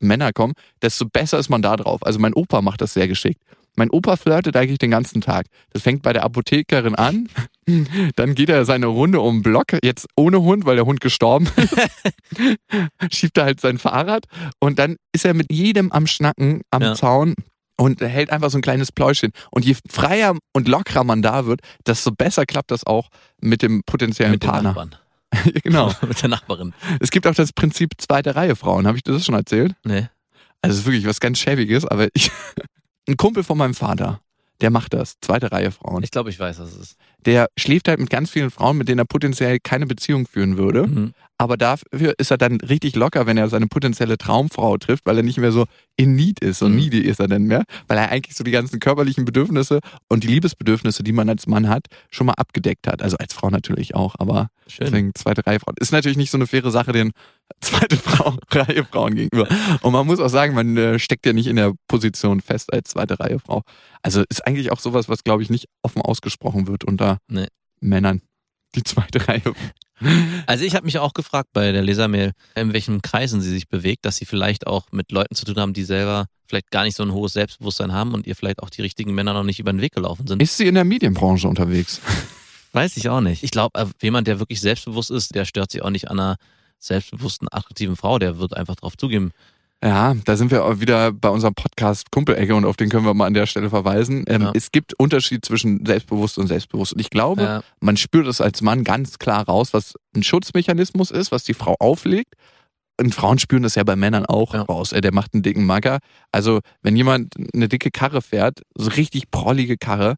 [0.00, 2.04] Männer kommen, desto besser ist man da drauf.
[2.04, 3.40] Also mein Opa macht das sehr geschickt.
[3.76, 5.46] Mein Opa flirtet eigentlich den ganzen Tag.
[5.70, 7.28] Das fängt bei der Apothekerin an,
[8.16, 11.48] dann geht er seine Runde um den Block, jetzt ohne Hund, weil der Hund gestorben
[11.56, 11.74] ist,
[13.12, 14.26] schiebt er halt sein Fahrrad
[14.60, 16.94] und dann ist er mit jedem am Schnacken am Ja.
[16.94, 17.34] Zaun
[17.76, 19.32] und hält einfach so ein kleines Pläuschen.
[19.50, 23.08] Und je freier und lockerer man da wird, desto besser klappt das auch
[23.40, 24.88] mit dem potenziellen Mit Partner.
[25.62, 25.92] Genau.
[26.06, 26.74] Mit der Nachbarin.
[27.00, 28.86] Es gibt auch das Prinzip zweite Reihe Frauen.
[28.86, 29.74] Habe ich dir das schon erzählt?
[29.84, 30.08] Nee.
[30.62, 32.30] Also es ist wirklich was ganz Schäbiges, aber ich,
[33.08, 34.20] ein Kumpel von meinem Vater,
[34.60, 35.18] der macht das.
[35.20, 36.02] Zweite Reihe Frauen.
[36.02, 36.96] Ich glaube, ich weiß, was es ist.
[37.26, 40.86] Der schläft halt mit ganz vielen Frauen, mit denen er potenziell keine Beziehung führen würde.
[40.86, 41.12] Mhm.
[41.36, 45.24] Aber dafür ist er dann richtig locker, wenn er seine potenzielle Traumfrau trifft, weil er
[45.24, 45.64] nicht mehr so
[45.96, 46.60] in Need ist.
[46.60, 46.76] So Mhm.
[46.76, 50.28] needy ist er dann mehr, weil er eigentlich so die ganzen körperlichen Bedürfnisse und die
[50.28, 53.02] Liebesbedürfnisse, die man als Mann hat, schon mal abgedeckt hat.
[53.02, 54.86] Also als Frau natürlich auch, aber Schön.
[54.86, 55.74] deswegen zweite Reihe Frauen.
[55.80, 57.10] Ist natürlich nicht so eine faire Sache den
[57.60, 59.48] zweite Frau, Reihe Frauen gegenüber.
[59.82, 62.90] Und man muss auch sagen, man äh, steckt ja nicht in der Position fest als
[62.90, 63.62] zweite Reihe Frau.
[64.02, 67.46] Also ist eigentlich auch sowas, was glaube ich nicht offen ausgesprochen wird unter Nee.
[67.80, 68.22] Männern.
[68.74, 69.42] Die zweite Reihe.
[70.46, 74.04] Also ich habe mich auch gefragt bei der Lesermail, in welchen Kreisen sie sich bewegt,
[74.04, 77.04] dass sie vielleicht auch mit Leuten zu tun haben, die selber vielleicht gar nicht so
[77.04, 79.80] ein hohes Selbstbewusstsein haben und ihr vielleicht auch die richtigen Männer noch nicht über den
[79.80, 80.42] Weg gelaufen sind.
[80.42, 82.00] Ist sie in der Medienbranche unterwegs?
[82.72, 83.44] Weiß ich auch nicht.
[83.44, 86.36] Ich glaube, jemand, der wirklich selbstbewusst ist, der stört sich auch nicht an einer
[86.80, 88.18] selbstbewussten, attraktiven Frau.
[88.18, 89.30] Der wird einfach drauf zugeben.
[89.84, 93.12] Ja, da sind wir auch wieder bei unserem Podcast Kumpelecke und auf den können wir
[93.12, 94.24] mal an der Stelle verweisen.
[94.28, 94.52] Ähm, Ja.
[94.54, 96.94] Es gibt Unterschied zwischen selbstbewusst und selbstbewusst.
[96.94, 97.62] Und ich glaube, Ja.
[97.80, 101.76] man spürt es als Mann ganz klar raus, was ein Schutzmechanismus ist, was die Frau
[101.80, 102.34] auflegt.
[102.98, 104.62] Und Frauen spüren das ja bei Männern auch Ja.
[104.62, 104.92] raus.
[104.92, 105.98] Äh, Der macht einen dicken Magger.
[106.32, 110.14] Also, wenn jemand eine dicke Karre fährt, so richtig prollige Karre,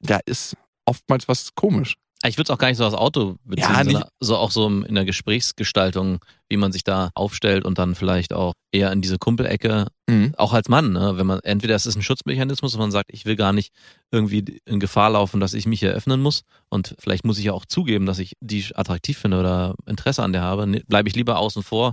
[0.00, 1.94] da ist oftmals was komisch.
[2.24, 4.66] Ich würde es auch gar nicht so aufs Auto beziehen, Ja, sondern so auch so
[4.68, 9.18] in der Gesprächsgestaltung, wie man sich da aufstellt und dann vielleicht auch eher in diese
[9.18, 10.34] Kumpelecke, Mhm.
[10.36, 11.14] auch als Mann, ne?
[11.18, 13.72] wenn man entweder es ist ein Schutzmechanismus, wo man sagt, ich will gar nicht
[14.12, 17.52] irgendwie in Gefahr laufen, dass ich mich hier öffnen muss und vielleicht muss ich ja
[17.52, 21.16] auch zugeben, dass ich die attraktiv finde oder Interesse an der habe, Ne, bleibe ich
[21.16, 21.92] lieber außen vor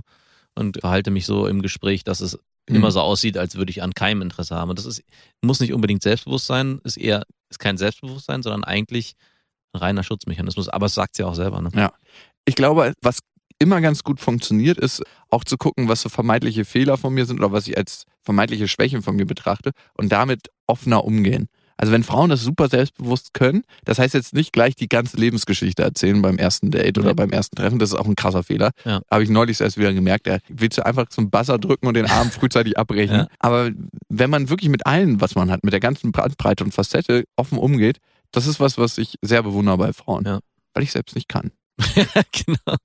[0.54, 2.38] und verhalte mich so im Gespräch, dass es
[2.70, 2.76] Mhm.
[2.76, 4.70] immer so aussieht, als würde ich an keinem Interesse haben.
[4.70, 5.02] Und das ist,
[5.42, 9.16] muss nicht unbedingt Selbstbewusstsein, ist eher, ist kein Selbstbewusstsein, sondern eigentlich
[9.74, 10.68] ein reiner Schutzmechanismus.
[10.68, 11.60] Aber es sagt sie auch selber.
[11.60, 11.70] Ne?
[11.74, 11.92] Ja.
[12.44, 13.18] Ich glaube, was
[13.58, 17.38] immer ganz gut funktioniert, ist auch zu gucken, was so vermeintliche Fehler von mir sind
[17.38, 21.48] oder was ich als vermeintliche Schwächen von mir betrachte und damit offener umgehen.
[21.76, 25.82] Also wenn Frauen das super selbstbewusst können, das heißt jetzt nicht gleich die ganze Lebensgeschichte
[25.82, 28.70] erzählen beim ersten Date oder beim ersten Treffen, das ist auch ein krasser Fehler.
[28.84, 29.00] Ja.
[29.10, 32.06] Habe ich neulich erst wieder gemerkt, da willst du einfach zum Buzzer drücken und den
[32.06, 33.16] Arm frühzeitig abbrechen.
[33.16, 33.26] Ja.
[33.40, 33.70] Aber
[34.08, 37.58] wenn man wirklich mit allen, was man hat, mit der ganzen Bandbreite und Facette offen
[37.58, 37.98] umgeht,
[38.34, 40.24] das ist was, was ich sehr bewundere bei Frauen.
[40.24, 40.40] Ja.
[40.74, 41.52] Weil ich selbst nicht kann.
[42.32, 42.76] genau.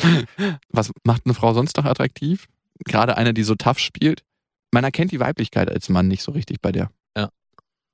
[0.68, 2.46] Was macht eine Frau sonst noch attraktiv?
[2.84, 4.22] Gerade eine, die so tough spielt.
[4.72, 6.90] Man erkennt die Weiblichkeit als Mann nicht so richtig bei der.
[7.16, 7.28] Ja.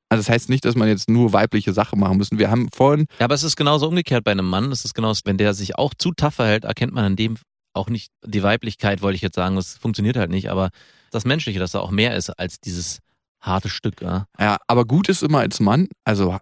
[0.09, 2.39] Also das heißt nicht, dass man jetzt nur weibliche Sachen machen müssen.
[2.39, 4.73] Wir haben vorhin, Ja, aber es ist genauso umgekehrt bei einem Mann.
[4.73, 7.37] Es ist genauso, wenn der sich auch zu tough verhält, erkennt man an dem
[7.75, 9.57] auch nicht die Weiblichkeit, wollte ich jetzt sagen.
[9.57, 10.71] Das funktioniert halt nicht, aber
[11.11, 13.01] das Menschliche, dass da auch mehr ist als dieses
[13.47, 14.01] harte Stück.
[14.03, 14.27] Ja.
[14.39, 16.39] ja, aber gut ist immer als Mann, also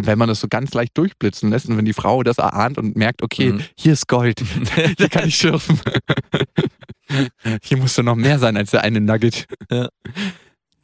[0.00, 2.96] wenn man das so ganz leicht durchblitzen lässt und wenn die Frau das erahnt und
[2.96, 3.62] merkt, okay, Mhm.
[3.76, 4.40] hier ist Gold,
[4.98, 5.80] hier kann ich schürfen.
[7.62, 9.46] hier musste noch mehr sein als der eine Nugget.
[9.70, 9.88] Ja.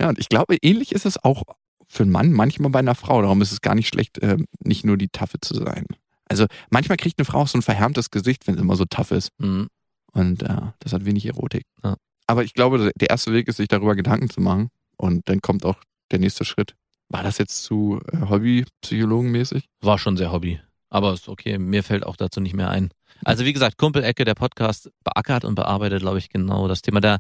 [0.00, 1.42] Ja, und ich glaube, ähnlich ist es auch
[1.86, 3.22] für einen Mann manchmal bei einer Frau.
[3.22, 5.86] Darum ist es gar nicht schlecht, ähm, nicht nur die Taffe zu sein.
[6.28, 9.12] Also manchmal kriegt eine Frau auch so ein verhärmtes Gesicht, wenn sie immer so tough
[9.12, 9.30] ist.
[9.38, 9.68] Mhm.
[10.12, 11.64] Und äh, das hat wenig Erotik.
[11.84, 11.96] Ja.
[12.26, 14.70] Aber ich glaube, der erste Weg ist, sich darüber Gedanken zu machen.
[14.96, 15.76] Und dann kommt auch
[16.10, 16.74] der nächste Schritt.
[17.08, 19.64] War das jetzt zu äh, Hobby-Psychologen-mäßig?
[19.80, 20.60] War schon sehr Hobby.
[20.90, 22.90] Aber ist okay, mir fällt auch dazu nicht mehr ein.
[23.24, 27.00] Also wie gesagt, Kumpelecke, der Podcast beackert und bearbeitet, glaube ich, genau das Thema.
[27.00, 27.18] Da,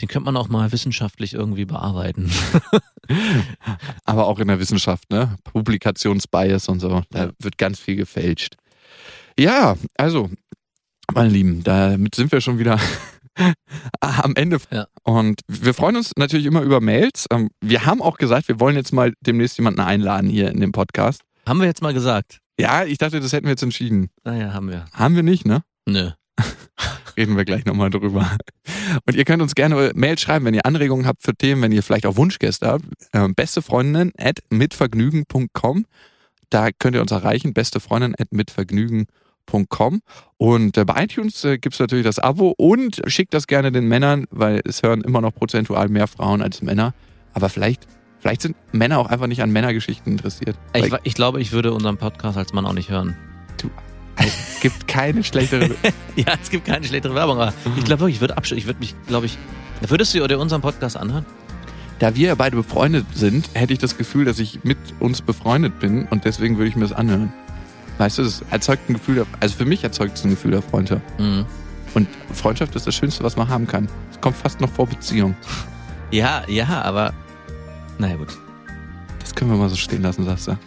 [0.00, 2.30] den könnte man auch mal wissenschaftlich irgendwie bearbeiten.
[4.04, 5.36] Aber auch in der Wissenschaft, ne?
[5.44, 7.02] Publikationsbias und so.
[7.10, 8.56] Da wird ganz viel gefälscht.
[9.38, 10.30] Ja, also,
[11.12, 12.78] meine Lieben, damit sind wir schon wieder
[14.00, 14.58] am Ende.
[14.70, 14.86] Ja.
[15.02, 17.26] Und wir freuen uns natürlich immer über Mails.
[17.30, 20.72] Ähm, Wir haben auch gesagt, wir wollen jetzt mal demnächst jemanden einladen hier in dem
[20.72, 21.22] Podcast.
[21.46, 22.38] haben wir jetzt mal gesagt.
[22.58, 24.10] Ja, ich dachte, das hätten wir jetzt entschieden.
[24.22, 24.84] Naja, haben wir.
[24.92, 25.62] Haben wir nicht, ne?
[25.86, 26.10] Nö.
[27.16, 28.36] Reden wir gleich nochmal drüber.
[29.06, 31.82] Und ihr könnt uns gerne Mail schreiben, wenn ihr Anregungen habt für Themen, wenn ihr
[31.82, 32.84] vielleicht auch Wunschgäste habt.
[33.12, 35.86] Ähm, beste Freundinnen at mitvergnügen.com.
[36.50, 37.54] Da könnt ihr uns erreichen.
[37.54, 39.06] Beste Freundin at mitvergnügen.com.
[40.36, 43.86] Und äh, bei iTunes äh, gibt es natürlich das Abo und schickt das gerne den
[43.88, 46.94] Männern, weil es hören immer noch prozentual mehr Frauen als Männer.
[47.32, 47.86] Aber vielleicht,
[48.20, 50.56] vielleicht sind Männer auch einfach nicht an Männergeschichten interessiert.
[50.74, 53.16] Ich, ich glaube, ich würde unseren Podcast als Mann auch nicht hören.
[54.16, 55.70] es gibt keine schlechtere.
[56.16, 58.78] Ja, es gibt keine schlechtere Werbung, aber ich glaube wirklich, ich würde absch- ich würde
[58.78, 59.36] mich, glaube ich,
[59.88, 61.26] würdest du dir unseren Podcast anhören?
[61.98, 65.78] Da wir ja beide befreundet sind, hätte ich das Gefühl, dass ich mit uns befreundet
[65.80, 67.32] bin und deswegen würde ich mir das anhören.
[67.98, 70.62] Weißt du, es erzeugt ein Gefühl, der, also für mich erzeugt es ein Gefühl der
[70.62, 71.02] Freundschaft.
[71.18, 71.46] Mhm.
[71.94, 73.88] Und Freundschaft ist das Schönste, was man haben kann.
[74.10, 75.36] Es kommt fast noch vor Beziehung.
[76.10, 77.12] Ja, ja, aber
[77.98, 78.36] naja gut.
[79.20, 80.58] Das können wir mal so stehen lassen, sagst du.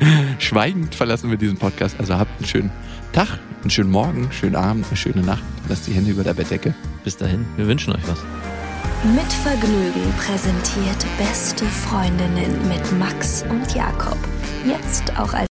[0.38, 1.96] Schweigend verlassen wir diesen Podcast.
[1.98, 2.70] Also habt einen schönen
[3.12, 5.42] Tag, einen schönen Morgen, einen schönen Abend, eine schöne Nacht.
[5.68, 6.74] Lasst die Hände über der Bettdecke.
[7.04, 8.18] Bis dahin, wir wünschen euch was.
[9.04, 14.18] Mit Vergnügen präsentiert Beste Freundinnen mit Max und Jakob.
[14.66, 15.46] Jetzt auch als